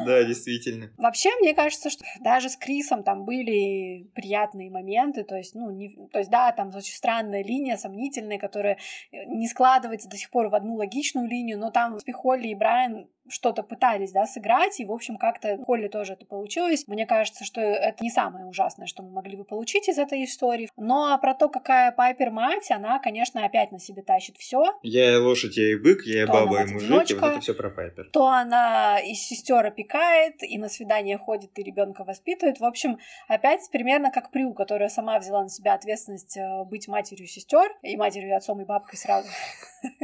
[0.06, 0.92] Да, действительно.
[0.98, 5.90] Вообще, мне кажется, что даже с Крисом там были приятные моменты, то есть, ну, не,
[6.12, 8.78] то есть, да, там очень странная линия, сомнительная, которая
[9.12, 12.79] э, не складывается до сих пор в одну логичную линию, но там Холли и Брайан
[12.86, 16.88] and что-то пытались, да, сыграть, и, в общем, как-то Холли тоже это получилось.
[16.88, 20.70] Мне кажется, что это не самое ужасное, что мы могли бы получить из этой истории.
[20.78, 24.64] Но про то, какая Пайпер мать, она, конечно, опять на себе тащит все.
[24.84, 27.40] Я и лошадь, я и бык, я и То баба, и мужик, и вот это
[27.40, 28.10] все про Пайпер.
[28.12, 32.60] то она и сестер опекает, и на свидание ходит, и ребенка воспитывает.
[32.60, 37.28] В общем, опять примерно как Прю, которая сама взяла на себя ответственность э, быть матерью
[37.28, 39.28] сестер, и матерью, и отцом, и бабкой сразу.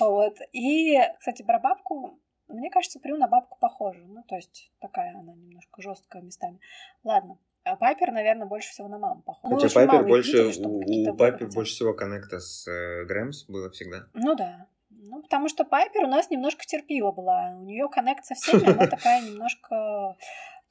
[0.00, 0.38] Вот.
[0.52, 2.18] И, кстати, про бабку,
[2.54, 4.00] мне кажется, Прю на бабку похожа.
[4.06, 6.58] Ну, то есть такая она немножко жесткая местами.
[7.02, 7.38] Ладно.
[7.64, 9.54] А Пайпер, наверное, больше всего на маму похожа.
[9.54, 13.70] Хотя очень Пайпер больше, видели, у, у Пайпер больше всего коннекта с э, Грэмс было
[13.70, 14.06] всегда.
[14.12, 14.66] Ну да.
[14.90, 17.54] Ну, потому что Пайпер у нас немножко терпила была.
[17.56, 20.16] У нее коннект со всеми, она такая немножко...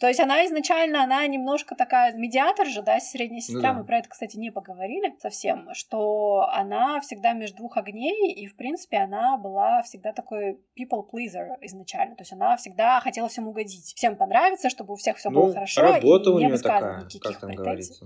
[0.03, 3.71] То есть она изначально, она немножко такая медиатор же, да, средняя сестра.
[3.71, 3.73] да.
[3.73, 8.57] Мы про это, кстати, не поговорили совсем, что она всегда между двух огней, и, в
[8.57, 12.17] принципе, она была всегда такой people pleaser изначально.
[12.17, 13.93] То есть она всегда хотела всем угодить.
[13.95, 16.97] Всем понравится, чтобы у всех все было ну, хорошо, работа и у не нее такая,
[16.97, 17.63] никаких как там претензий.
[17.63, 18.05] говорится.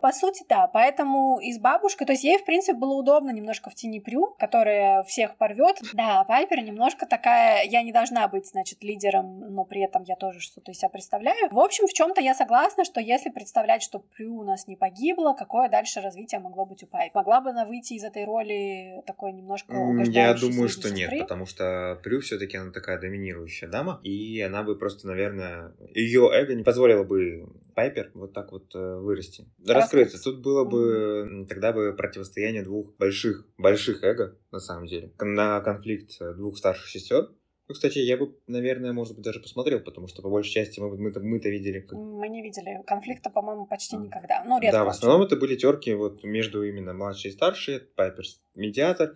[0.00, 0.68] По сути, да.
[0.68, 4.34] Поэтому и с бабушкой, то есть ей, в принципе, было удобно немножко в тени Прю,
[4.38, 5.80] которая всех порвет.
[5.92, 10.38] Да, Пайпер немножко такая, я не должна быть, значит, лидером, но при этом я тоже
[10.40, 11.37] что-то из себя представляю.
[11.50, 15.34] В общем, в чем-то я согласна, что если представлять, что Прю у нас не погибла,
[15.38, 17.14] какое дальше развитие могло быть у Пайп?
[17.14, 19.72] Могла бы она выйти из этой роли такой немножко
[20.04, 21.20] Я думаю, что нет, сестры?
[21.20, 26.54] потому что Прю все-таки она такая доминирующая дама, и она бы просто, наверное, ее эго
[26.54, 29.74] не позволило бы Пайпер вот так вот э, вырасти, раскрыться.
[29.74, 30.24] Раскрыться.
[30.24, 35.60] Тут было бы м, тогда бы противостояние двух больших больших эго на самом деле на
[35.60, 37.30] конфликт э, двух старших сестер.
[37.68, 40.96] Ну, кстати, я бы, наверное, может быть, даже посмотрел, потому что по большей части мы,
[40.96, 44.42] мы-то, мы-то видели, как Мы не видели конфликта, по-моему, почти никогда.
[44.46, 44.78] Ну, редко.
[44.78, 49.14] да, в основном это были терки вот между именно младшей и старшей, Пайпер медиатор,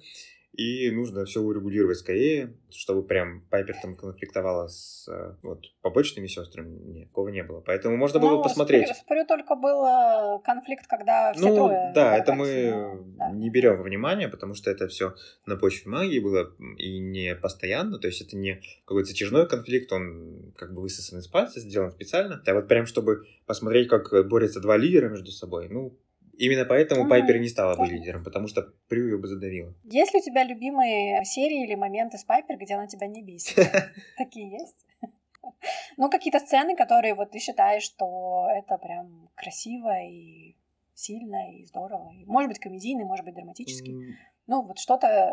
[0.53, 6.79] и нужно все урегулировать скорее, чтобы прям Пайпер там конфликтовала с э, вот, побочными сестрами.
[6.79, 7.61] Нет, такого не было.
[7.61, 8.89] Поэтому можно было Ну, посмотреть.
[8.89, 11.93] С Прю, с Прю только был э, конфликт, когда все ну, трое.
[11.95, 13.31] да, это мы да.
[13.31, 15.15] не берем во внимание, потому что это все
[15.47, 20.53] на почве магии было и не постоянно, то есть это не какой-то затяжной конфликт, он
[20.57, 22.43] как бы высосан из пальца, сделан специально.
[22.47, 25.99] А вот прям чтобы посмотреть, как борются два лидера между собой, ну,
[26.33, 29.75] именно поэтому Мгм, Пайпер не стала бы лидером, потому что Прю ее бы задавила.
[29.85, 33.57] Есть ли у тебя любимые серии или моменты с Пайпер, где она тебя не бесит?
[34.17, 34.87] Такие есть?
[35.97, 40.57] Ну, какие-то сцены, которые вот ты считаешь, что это прям красиво и
[40.95, 42.13] сильно и здорово.
[42.27, 43.97] Может быть, комедийный, может быть, драматический.
[44.53, 45.31] Ну, вот что-то,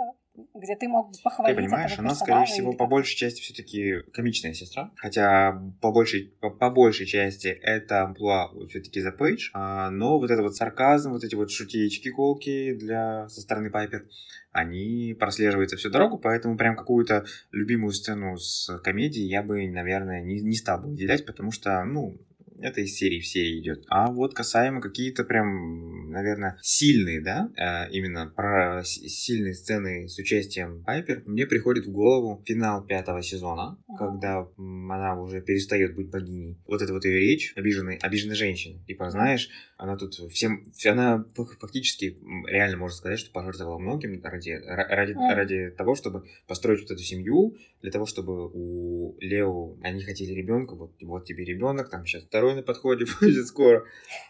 [0.56, 3.42] где ты мог бы Ты похвалить понимаешь, этого она, скорее всего, или по большей части
[3.42, 4.92] все-таки комичная сестра.
[4.96, 9.50] Хотя по большей, по, по большей части это амплуа все-таки за Пейдж.
[9.54, 14.08] А, но вот это вот сарказм, вот эти вот шутеечки, колки для, со стороны Пайпер,
[14.54, 20.40] они прослеживаются всю дорогу, поэтому прям какую-то любимую сцену с комедией я бы, наверное, не,
[20.40, 22.18] не стал бы выделять, потому что, ну,
[22.62, 23.86] это из серии в серии идет.
[23.88, 30.84] А вот касаемо какие-то прям, наверное, сильные, да, э, именно про сильные сцены с участием
[30.84, 36.58] Пайпер, мне приходит в голову финал пятого сезона, когда она уже перестает быть богиней.
[36.68, 38.80] Вот эта вот ее речь обиженной, обиженной женщины.
[38.88, 44.50] Типа, знаешь, она тут всем, она фак- фактически реально можно сказать, что пожертвовала многим ради,
[44.52, 50.02] ра- ради, ради того, чтобы построить вот эту семью, для того, чтобы у Лео они
[50.04, 53.84] хотели ребенка, вот, вот тебе ребенок, там сейчас второй на подходе будет скоро.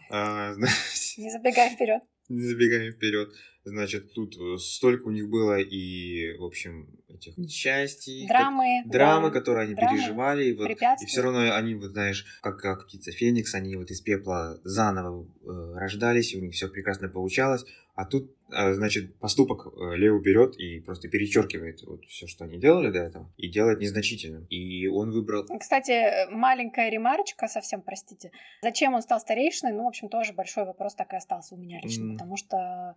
[0.09, 2.01] А, знаешь, Не забегай вперед.
[2.29, 3.29] не забегаем вперед.
[3.65, 8.83] Значит, тут э, столько у них было и, в общем, этих несчастий, как- Драмы.
[8.85, 12.57] драмы, да, которые они драмы, переживали, и, вот, и все равно они, вот знаешь, как,
[12.59, 17.09] как птица Феникс, они вот из пепла заново э, рождались, и у них все прекрасно
[17.09, 17.65] получалось.
[17.99, 22.57] А тут, э, значит, поступок э, Лео берет и просто перечеркивает вот все, что они
[22.57, 24.45] делали до этого, и делает незначительным.
[24.45, 28.31] И он выбрал Кстати, маленькая ремарочка, совсем простите.
[28.61, 29.73] Зачем он стал старейшиной?
[29.73, 32.13] Ну, в общем, тоже большой вопрос так и остался у меня лично, Мгм.
[32.13, 32.95] потому что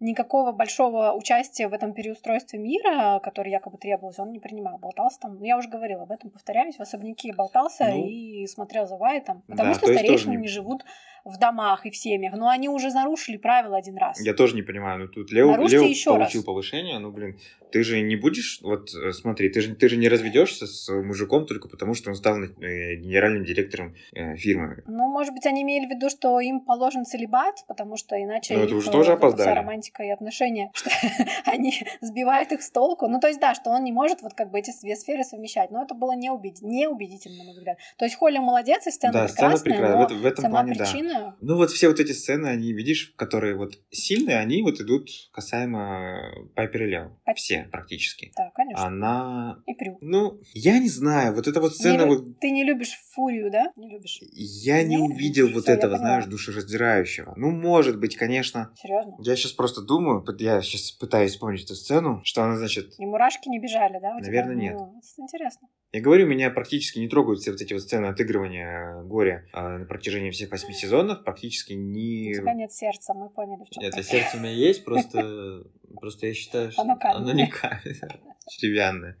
[0.00, 4.78] никакого большого участия в этом переустройстве мира, который якобы требовалось, он не принимал.
[4.78, 8.96] Болтался там, я уже говорила об этом, повторяюсь, в особняке болтался ну, и смотрел за
[8.96, 10.42] Вайтом, потому да, что старейшины не...
[10.42, 10.84] не живут
[11.24, 14.20] в домах и в семьях, но они уже нарушили правила один раз.
[14.20, 16.44] Я тоже не понимаю, ну тут Лео, Лео еще получил раз.
[16.44, 17.38] повышение, ну блин,
[17.72, 21.46] ты же не будешь, вот э, смотри, ты же, ты же не разведешься с мужиком
[21.46, 24.82] только потому, что он стал э, генеральным директором э, фирмы.
[24.86, 28.64] Ну, может быть, они имели в виду, что им положен целебат, потому что иначе ну,
[28.64, 29.48] это уже тоже опоздали.
[29.84, 30.90] Романтика и отношения, что
[31.46, 33.08] они сбивают их с толку.
[33.08, 35.70] Ну, то есть, да, что он не может вот как бы эти две сферы совмещать,
[35.70, 37.78] но это было неубедительно, неубедительно, на мой взгляд.
[37.98, 40.18] То есть, Холли молодец, и сцена да, прекрасная, сцена прекрасная.
[40.18, 41.36] В, в этом сама плане, причина да.
[41.40, 46.32] Ну вот все вот эти сцены, они, видишь, которые вот сильные, они вот идут касаемо
[46.54, 47.10] Пайпер и Лео.
[47.36, 48.32] Все практически.
[48.36, 48.84] Да, конечно.
[48.84, 49.62] Она...
[49.66, 49.98] И Прю.
[50.00, 52.04] Ну, я не знаю, вот эта вот сцена...
[52.04, 52.38] Не, вот...
[52.40, 53.72] Ты не любишь Фурию, да?
[53.76, 54.18] Не любишь?
[54.32, 57.34] Я не, не увидел вот этого, знаешь, душераздирающего.
[57.36, 58.70] Ну, может быть, конечно.
[58.80, 59.16] Серьезно?
[59.20, 62.94] Я сейчас просто думаю, я сейчас пытаюсь вспомнить эту сцену, что она, значит...
[62.98, 64.14] И мурашки не бежали, да?
[64.14, 64.74] Наверное, нет.
[64.74, 65.68] Ну, интересно.
[65.94, 69.84] Я говорю, меня практически не трогают все вот эти вот сцены отыгрывания горя а, на
[69.84, 71.22] протяжении всех восьми сезонов.
[71.22, 72.32] Практически не...
[72.32, 75.62] У тебя нет сердца, мы поняли, в чем Нет, сердце у меня есть, просто,
[76.00, 78.00] просто я считаю, что оно, оно не камень,
[78.60, 79.18] деревянное.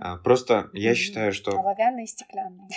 [0.00, 1.52] А, просто я считаю, что...
[1.52, 2.68] Оловянный и стеклянный.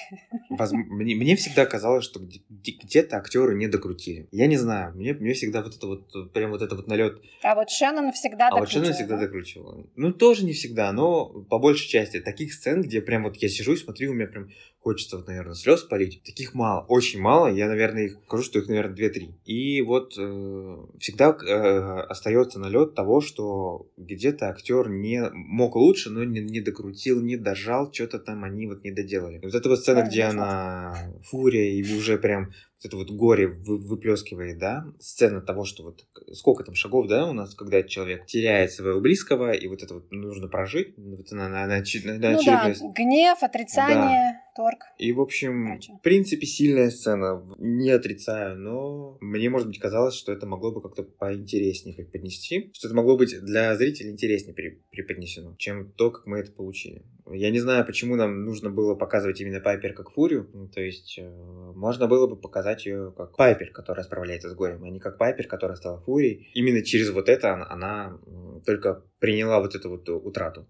[0.49, 4.27] Мне, мне всегда казалось, что где-то актеры не докрутили.
[4.31, 7.21] Я не знаю, мне, мне всегда вот это вот, прям вот это вот налет.
[7.43, 8.57] А вот Шеннон всегда докручивал.
[8.57, 9.89] А вот Шеннон всегда докручивал.
[9.95, 12.19] Ну, тоже не всегда, но по большей части.
[12.19, 15.55] Таких сцен, где прям вот я сижу и смотрю, у меня прям хочется, вот, наверное,
[15.55, 16.21] слез полить.
[16.23, 17.47] Таких мало, очень мало.
[17.47, 19.33] Я, наверное, их скажу, что их, наверное, 2-3.
[19.43, 26.23] И вот э, всегда э, остается налет того, что где-то актер не мог лучше, но
[26.23, 29.39] не, не докрутил, не дожал, что-то там они вот не доделали.
[29.43, 33.47] Вот эта вот сцена, да, где она фурия и уже прям вот это вот горе
[33.47, 38.71] выплескивает, да, сцена того, что вот сколько там шагов, да, у нас, когда человек теряет
[38.71, 42.43] своего близкого, и вот это вот нужно прожить, вот на, на, на, на, на ну
[42.45, 44.41] да, гнев, отрицание.
[44.41, 44.79] Да торг.
[44.97, 45.93] И, в общем, Короче.
[45.93, 47.45] в принципе, сильная сцена.
[47.57, 52.71] Не отрицаю, но мне, может быть, казалось, что это могло бы как-то поинтереснее преподнести.
[52.73, 54.55] Что это могло быть для зрителей интереснее
[54.91, 57.03] преподнесено, чем то, как мы это получили.
[57.31, 60.49] Я не знаю, почему нам нужно было показывать именно Пайпер как Фурию.
[60.53, 64.83] Ну, то есть, э, можно было бы показать ее как Пайпер, которая справляется с горем,
[64.83, 66.51] а не как Пайпер, которая стала Фурией.
[66.53, 68.19] Именно через вот это она, она
[68.65, 70.67] только приняла вот эту вот утрату.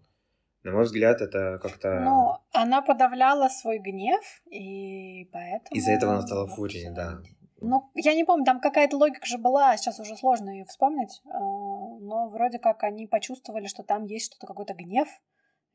[0.65, 1.99] На мой взгляд, это как-то...
[1.99, 5.69] Ну, она подавляла свой гнев, и поэтому...
[5.69, 7.19] Из-за этого она стала фурией, да.
[7.61, 11.39] Ну, я не помню, там какая-то логика же была, сейчас уже сложно ее вспомнить, а,
[11.39, 15.07] но вроде как они почувствовали, что там есть что-то, какой-то гнев,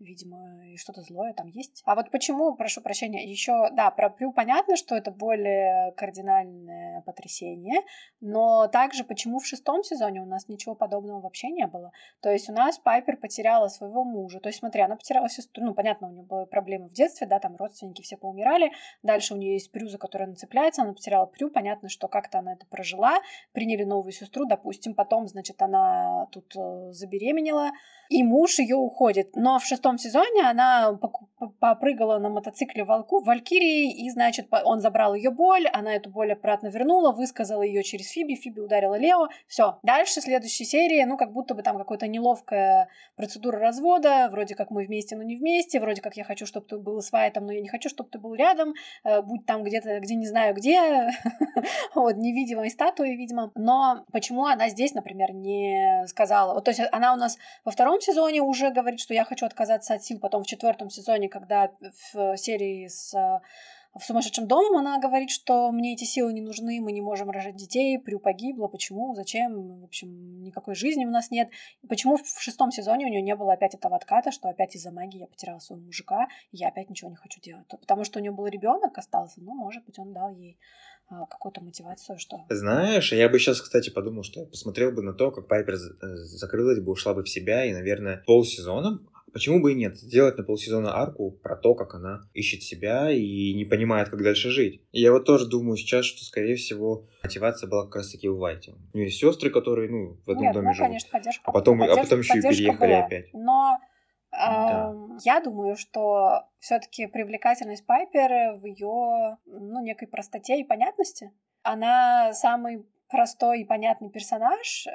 [0.00, 1.82] видимо, и что-то злое там есть.
[1.84, 7.82] А вот почему, прошу прощения, еще, да, про Прю понятно, что это более кардинальное потрясение,
[8.20, 11.92] но также почему в шестом сезоне у нас ничего подобного вообще не было.
[12.20, 14.40] То есть у нас Пайпер потеряла своего мужа.
[14.40, 17.38] То есть, смотри, она потеряла сестру, ну, понятно, у нее были проблемы в детстве, да,
[17.38, 18.72] там родственники все поумирали,
[19.02, 22.38] дальше у нее есть Прю, за которой она цепляется, она потеряла Прю, понятно, что как-то
[22.38, 23.20] она это прожила,
[23.52, 27.70] приняли новую сестру, допустим, потом, значит, она тут э, забеременела,
[28.08, 29.36] и муж ее уходит.
[29.36, 30.98] Но в шестом сезоне она
[31.58, 36.32] попрыгала на мотоцикле волку в Валькирии, и, значит, он забрал ее боль, она эту боль
[36.32, 39.28] обратно вернула, высказала ее через Фиби, Фиби ударила Лео.
[39.46, 39.78] Все.
[39.82, 44.84] Дальше, следующей серии, ну, как будто бы там какая-то неловкая процедура развода, вроде как мы
[44.84, 47.60] вместе, но не вместе, вроде как я хочу, чтобы ты был с Вайтом, но я
[47.60, 48.74] не хочу, чтобы ты был рядом,
[49.04, 51.10] э, будь там где-то, где не знаю где,
[51.94, 53.50] вот, невидимой статуей, видимо.
[53.54, 56.54] Но почему она здесь, например, не сказала?
[56.54, 59.79] Вот, то есть она у нас во втором сезоне уже говорит, что я хочу отказаться
[59.88, 61.70] от сил, потом в четвертом сезоне, когда
[62.12, 63.14] в серии с
[63.98, 67.56] в сумасшедшем домом она говорит, что мне эти силы не нужны, мы не можем рожать
[67.56, 71.48] детей, Прю погибла, почему, зачем, в общем, никакой жизни у нас нет.
[71.88, 75.18] Почему в шестом сезоне у нее не было опять этого отката, что опять из-за магии
[75.18, 77.66] я потеряла своего мужика, и я опять ничего не хочу делать.
[77.66, 80.56] Потому что у нее был ребенок остался, ну, может быть, он дал ей
[81.08, 82.44] а, какую-то мотивацию, что...
[82.48, 86.14] Знаешь, я бы сейчас, кстати, подумал, что я посмотрел бы на то, как Пайпер э,
[86.14, 89.00] закрылась бы, ушла бы в себя, и, наверное, полсезона
[89.32, 89.96] Почему бы и нет?
[89.96, 94.50] Сделать на полсезона арку про то, как она ищет себя и не понимает, как дальше
[94.50, 94.82] жить.
[94.92, 98.74] И я вот тоже думаю сейчас, что, скорее всего, мотивация была как раз-таки в Вайте.
[98.92, 100.88] У нее есть сестры, которые, ну, в одном нет, доме ну, живут.
[100.88, 101.42] конечно, поддержка.
[101.44, 103.04] А потом, поддержка, а потом еще и переехали была.
[103.04, 103.26] опять.
[103.32, 103.78] Но
[104.32, 104.94] да.
[105.24, 111.32] Я думаю, что все-таки привлекательность Пайпер в ее ну, некой простоте и понятности.
[111.62, 114.86] Она самый простой и понятный персонаж.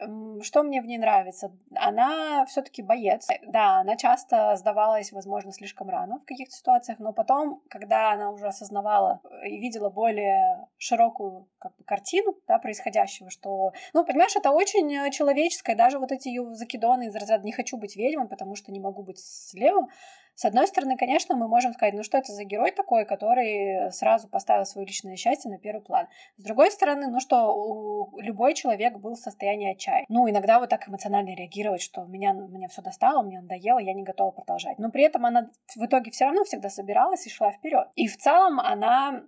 [0.42, 1.52] Что мне в ней нравится?
[1.76, 3.28] Она все-таки боец.
[3.48, 8.48] Да, она часто сдавалась, возможно, слишком рано в каких-то ситуациях, но потом, когда она уже
[8.48, 15.12] осознавала и видела более широкую как бы, картину да, происходящего, что, ну, понимаешь, это очень
[15.12, 18.80] человеческое, даже вот эти ее закидоны из разряда «не хочу быть ведьмой, потому что не
[18.80, 19.88] могу быть слева»,
[20.36, 24.28] с одной стороны, конечно, мы можем сказать, ну что это за герой такой, который сразу
[24.28, 26.08] поставил свое личное счастье на первый план.
[26.36, 30.06] С другой стороны, ну что любой человек был в состоянии отчаяния.
[30.10, 34.04] Ну, иногда вот так эмоционально реагировать, что меня, меня все достало, мне надоело, я не
[34.04, 34.78] готова продолжать.
[34.78, 37.88] Но при этом она в итоге все равно всегда собиралась и шла вперед.
[37.96, 39.24] И в целом она,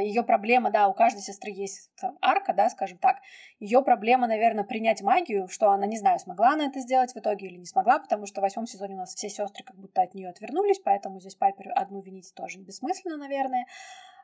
[0.00, 1.90] ее проблема, да, у каждой сестры есть
[2.20, 3.18] арка, да, скажем так.
[3.60, 7.46] Ее проблема, наверное, принять магию, что она, не знаю, смогла она это сделать в итоге
[7.46, 10.14] или не смогла, потому что в восьмом сезоне у нас все сестры как будто от
[10.14, 13.66] нее отвернулись вернулись, поэтому здесь Пайпер одну винить тоже бессмысленно, наверное.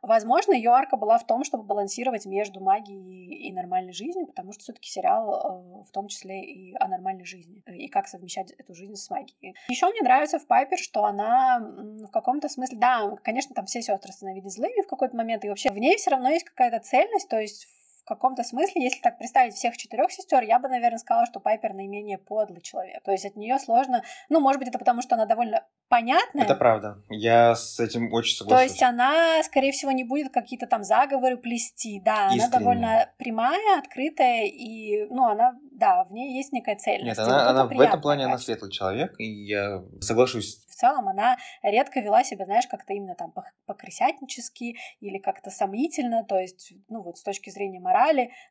[0.03, 4.63] Возможно, ее арка была в том, чтобы балансировать между магией и нормальной жизнью, потому что
[4.63, 8.97] все-таки сериал э, в том числе и о нормальной жизни, и как совмещать эту жизнь
[8.97, 9.55] с магией.
[9.71, 14.13] Еще мне нравится в Пайпер, что она в каком-то смысле, да, конечно, там все сестры
[14.13, 17.41] становились злыми в какой-то момент, и вообще в ней все равно есть какая-то цельность, то
[17.41, 17.67] есть
[18.05, 22.19] каком-то смысле, если так представить всех четырех сестер, я бы, наверное, сказала, что Пайпер наименее
[22.19, 23.03] подлый человек.
[23.03, 24.03] То есть от нее сложно.
[24.29, 26.45] Ну, может быть, это потому, что она довольно понятная.
[26.45, 26.99] Это правда.
[27.09, 28.59] Я с этим очень согласен.
[28.59, 32.01] То есть она, скорее всего, не будет какие-то там заговоры плести.
[32.05, 32.45] Да, Искренне.
[32.45, 37.19] она довольно прямая, открытая, и, ну, она, да, в ней есть некая цельность.
[37.19, 41.09] Нет, она, вот она в этом плане она светлый человек, и я соглашусь в целом
[41.09, 43.33] она редко вела себя, знаешь, как-то именно там
[43.65, 47.94] покрысятнически или как-то сомнительно, то есть, ну вот с точки зрения морали,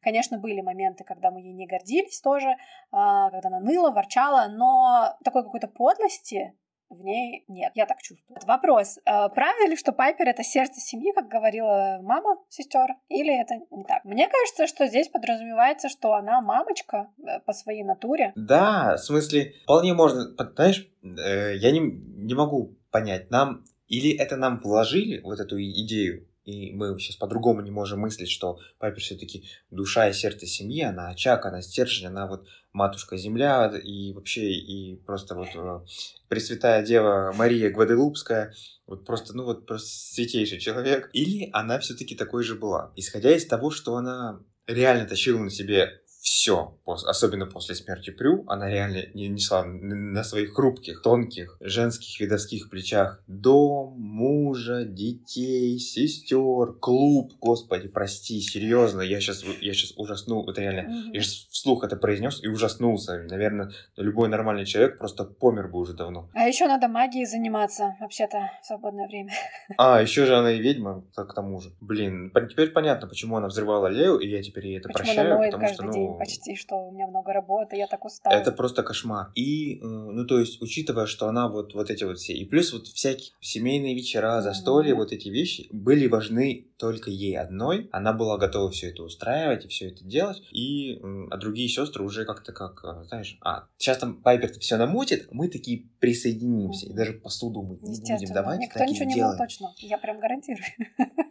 [0.02, 2.56] конечно, были моменты, когда мы ей не гордились тоже,
[2.92, 6.54] а, когда она ныла, ворчала, но такой какой-то подлости
[6.94, 8.40] в ней нет, я так чувствую.
[8.46, 13.56] Вопрос, а, правда ли, что Пайпер это сердце семьи, как говорила мама сестер, или это
[13.72, 14.04] не так?
[14.06, 18.32] Мне кажется, что здесь подразумевается, что она мамочка э, по своей натуре.
[18.36, 24.38] Да, в смысле, вполне можно, знаешь, э, я не, не могу понять, нам или это
[24.38, 29.46] нам вложили вот эту идею, и мы сейчас по-другому не можем мыслить, что Пайпер все-таки
[29.72, 34.96] душа и сердце семьи, она очаг, она стержень, она вот матушка земля, и вообще, и
[35.06, 35.80] просто вот э,
[36.28, 38.54] Пресвятая Дева Мария Гваделупская,
[38.88, 41.10] вот просто, ну вот просто святейший человек.
[41.14, 42.92] Или она все-таки такой же была.
[42.96, 48.70] Исходя из того, что она реально тащила на себе все, особенно после смерти Прю, она
[48.70, 57.34] реально не несла на своих хрупких, тонких, женских видовских плечах дом, мужа, детей, сестер, клуб.
[57.42, 61.10] Господи, прости, серьезно, я сейчас, я сейчас ужаснул, это реально, mm-hmm.
[61.14, 63.22] я сейчас вслух это произнес и ужаснулся.
[63.30, 66.30] Наверное, любой нормальный человек просто помер бы уже давно.
[66.34, 69.34] А еще надо магией заниматься, вообще-то, в свободное время.
[69.78, 71.72] А, еще же она и ведьма, к тому же.
[71.82, 75.68] Блин, теперь понятно, почему она взрывала Лео, и я теперь ей это почему прощаю, потому
[75.68, 78.34] что, ну, почти, что у меня много работы, я так устала.
[78.34, 79.32] Это просто кошмар.
[79.36, 82.88] И, ну, то есть, учитывая, что она вот, вот эти вот все, и плюс вот
[82.88, 84.98] всякие семейные вечера, застолья, mm-hmm.
[84.98, 87.88] вот эти вещи были важны только ей одной.
[87.94, 90.44] Она была готова все это устраивать и все это делать.
[90.52, 91.00] И,
[91.32, 95.48] а другие сестры уже как-то как, э, знаешь, а, сейчас там Пайпер все намутит, мы
[95.48, 96.88] такие присоединимся.
[96.88, 98.60] И даже посуду мы не будем давать.
[98.60, 99.38] Никто ничего не делаем.
[99.38, 99.74] точно.
[99.78, 100.66] Я прям гарантирую.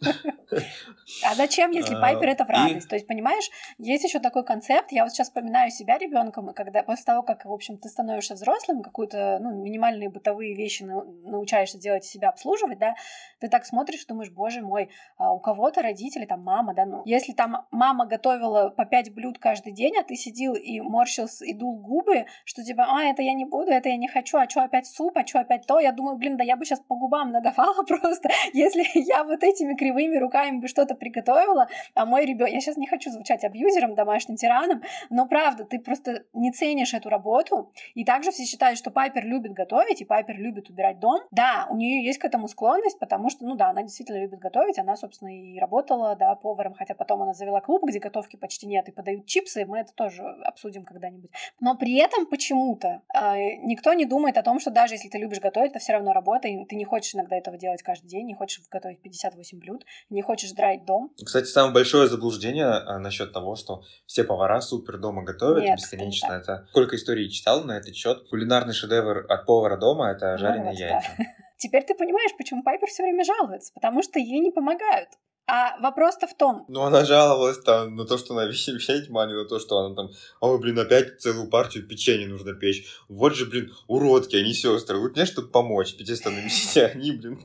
[1.24, 2.88] А зачем, если Пайпер это в радость?
[2.88, 3.48] То есть, понимаешь,
[3.78, 7.44] есть еще такой концепт, я вот сейчас вспоминаю себя ребенком, и когда после того, как,
[7.44, 12.78] в общем, ты становишься взрослым, какую-то, ну, минимальные бытовые вещи научаешься делать и себя обслуживать,
[12.78, 12.94] да,
[13.40, 17.32] ты так смотришь, думаешь, боже мой, а у кого-то родители, там, мама, да, ну, если
[17.32, 21.76] там мама готовила по пять блюд каждый день, а ты сидел и морщился и дул
[21.76, 24.86] губы, что типа, а, это я не буду, это я не хочу, а что опять
[24.86, 27.82] суп, а что опять то, я думаю, блин, да я бы сейчас по губам надавала
[27.86, 32.76] просто, если я вот этими кривыми руками бы что-то приготовила, а мой ребенок, я сейчас
[32.76, 37.72] не хочу звучать абьюзером, домашним тираном, но правда, ты просто не ценишь эту работу.
[37.94, 41.20] И также все считают, что Пайпер любит готовить, и Пайпер любит убирать дом.
[41.30, 44.78] Да, у нее есть к этому склонность, потому что, ну да, она действительно любит готовить.
[44.78, 48.88] Она, собственно, и работала, да, поваром, хотя потом она завела клуб, где готовки почти нет,
[48.88, 49.64] и подают чипсы.
[49.66, 51.30] Мы это тоже обсудим когда-нибудь.
[51.60, 55.40] Но при этом почему-то э, никто не думает о том, что даже если ты любишь
[55.40, 58.34] готовить, это все равно работа, и ты не хочешь иногда этого делать каждый день, не
[58.34, 61.12] хочешь готовить 58 блюд, не хочешь драить дом.
[61.24, 66.32] Кстати, самое большое заблуждение а, насчет того, что все повара супер дома готовят Нет, бесконечно.
[66.32, 68.28] Это сколько историй читал на этот счет.
[68.28, 71.08] Кулинарный шедевр от повара дома это ну жареные ну, яйца.
[71.18, 71.24] Да.
[71.62, 75.10] Теперь ты понимаешь, почему Пайпер все время жалуется, потому что ей не помогают.
[75.46, 76.64] А вопрос-то в том...
[76.66, 78.46] Ну, она жаловалась там на то, что она
[79.20, 80.10] а не на то, что она там,
[80.40, 82.84] ой, блин, опять целую партию печенья нужно печь.
[83.08, 84.98] Вот же, блин, уродки, они сестры.
[84.98, 86.48] Вот мне, чтобы помочь, пятистанными
[86.92, 87.40] они, блин.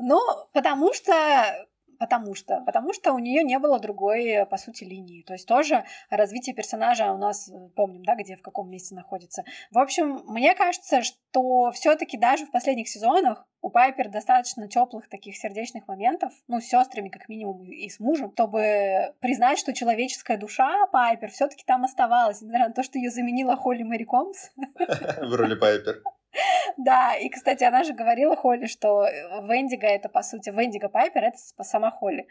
[0.00, 0.20] Ну,
[0.52, 1.68] потому что
[2.00, 5.22] Потому что, потому что у нее не было другой, по сути, линии.
[5.22, 9.44] То есть тоже развитие персонажа у нас, помним, да, где в каком месте находится.
[9.70, 15.36] В общем, мне кажется, что все-таки даже в последних сезонах у Пайпер достаточно теплых таких
[15.36, 20.86] сердечных моментов, ну, с сестрами, как минимум, и с мужем, чтобы признать, что человеческая душа
[20.86, 24.52] Пайпер все-таки там оставалась, несмотря на то, что ее заменила Холли Мэри Комс.
[24.56, 26.02] В роли Пайпер.
[26.76, 29.06] Да, и, кстати, она же говорила Холли, что
[29.42, 32.26] Вендиго это, по сути, Вендиго Пайпер это сама Холли.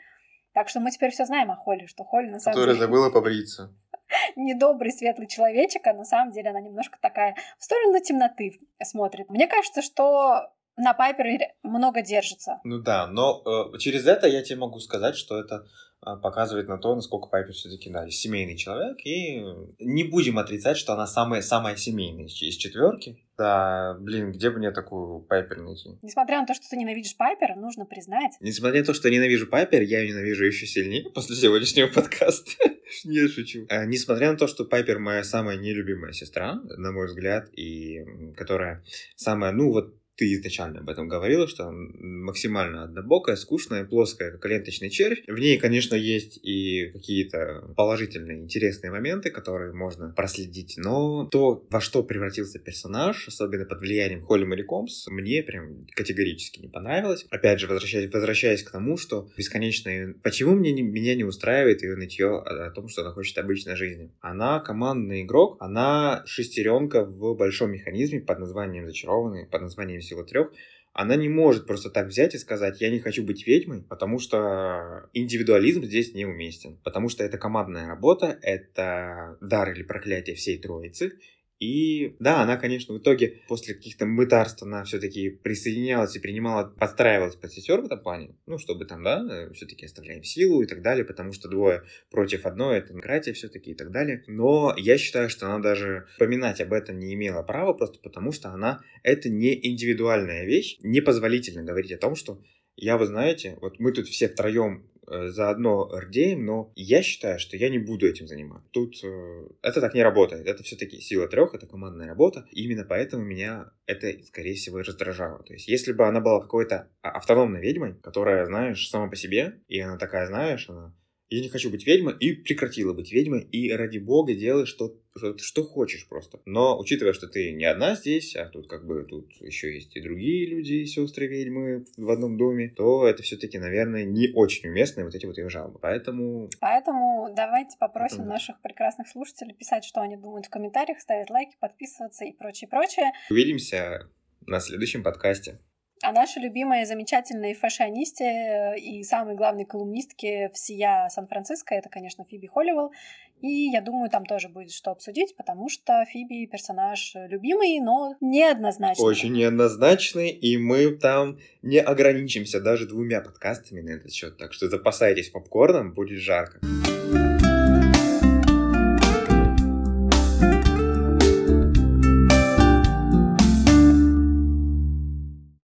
[0.54, 2.88] Так что мы теперь все знаем о Холли, что Холли на самом Которая деле...
[2.88, 3.76] забыла побриться.
[4.36, 9.30] Недобрый, светлый человечек, а на самом деле она немножко такая в сторону темноты смотрит.
[9.30, 12.60] Мне кажется, что на Пайпер много держится.
[12.64, 13.44] Ну да, но
[13.74, 15.66] э, через это я тебе могу сказать, что это
[16.02, 19.44] а, показывает на то, насколько Пайпер все-таки, да, семейный человек, и
[19.80, 23.18] не будем отрицать, что она самая, самая семейная из четверки.
[23.40, 25.98] Да, блин, где бы мне такую Пайпер найти?
[26.02, 28.34] Несмотря на то, что ты ненавидишь Пайпер, нужно признать.
[28.42, 32.52] Несмотря на то, что ненавижу Пайпер, я ее ненавижу еще сильнее после сегодняшнего подкаста.
[33.06, 33.66] Не шучу.
[33.70, 38.04] А, несмотря на то, что Пайпер моя самая нелюбимая сестра, на мой взгляд, и
[38.36, 38.84] которая
[39.16, 44.90] самая, ну вот ты изначально об этом говорила, что максимально однобокая, скучная, плоская, как ленточный
[44.90, 45.24] червь.
[45.28, 51.80] В ней, конечно, есть и какие-то положительные, интересные моменты, которые можно проследить, но то, во
[51.80, 57.26] что превратился персонаж, особенно под влиянием Холли Мэри Комс, мне прям категорически не понравилось.
[57.30, 60.16] Опять же, возвращаясь, возвращаясь к тому, что бесконечно...
[60.22, 63.78] Почему мне не, меня не устраивает ее нытье о, о том, что она хочет обычной
[63.78, 64.12] жизни?
[64.20, 70.52] Она командный игрок, она шестеренка в большом механизме под названием «Зачарованный», под названием всего трех,
[70.94, 75.10] она не может просто так взять и сказать, я не хочу быть ведьмой, потому что
[75.14, 76.78] индивидуализм здесь неуместен.
[76.84, 81.14] Потому что это командная работа, это дар или проклятие всей троицы,
[81.60, 87.36] и да, она, конечно, в итоге после каких-то мытарств она все-таки присоединялась и принимала, подстраивалась
[87.36, 88.36] под сестер в этом плане.
[88.46, 92.46] Ну, чтобы там, да, э, все-таки оставляем силу и так далее, потому что двое против
[92.46, 94.24] одной, это демократия все-таки и так далее.
[94.28, 98.50] Но я считаю, что она даже поминать об этом не имела права, просто потому что
[98.50, 100.78] она, это не индивидуальная вещь.
[100.82, 102.42] Непозволительно говорить о том, что
[102.82, 107.70] я, вы знаете, вот мы тут все втроем заодно рдеем, но я считаю, что я
[107.70, 108.70] не буду этим заниматься.
[108.72, 110.48] Тут э, это так не работает.
[110.48, 112.46] Это все-таки сила трех, это командная работа.
[112.52, 115.44] И именно поэтому меня это, скорее всего, и раздражало.
[115.44, 119.62] То есть, если бы она была какой-то а, автономной ведьмой, которая, знаешь, сама по себе,
[119.68, 120.94] и она такая, знаешь, она
[121.30, 124.96] я не хочу быть ведьмой, и прекратила быть ведьмой, и ради бога делай что,
[125.38, 126.40] что, хочешь просто.
[126.46, 130.02] Но учитывая, что ты не одна здесь, а тут как бы тут еще есть и
[130.02, 135.14] другие люди, сестры ведьмы в одном доме, то это все-таки, наверное, не очень уместные вот
[135.14, 135.80] эти вот ее жалобы.
[135.80, 136.50] Поэтому...
[136.60, 138.34] Поэтому давайте попросим Поэтому...
[138.34, 143.12] наших прекрасных слушателей писать, что они думают в комментариях, ставить лайки, подписываться и прочее, прочее.
[143.30, 144.10] Увидимся
[144.48, 145.60] на следующем подкасте.
[146.02, 152.48] А наши любимые замечательные фэшионисты э, и самые главные колумнистки всея Сан-Франциско это, конечно, Фиби
[152.48, 152.94] Холливелл.
[153.42, 159.04] И я думаю, там тоже будет что обсудить, потому что Фиби персонаж любимый, но неоднозначный.
[159.04, 164.38] Очень неоднозначный, и мы там не ограничимся даже двумя подкастами на этот счет.
[164.38, 166.60] Так что запасайтесь попкорном, будет жарко.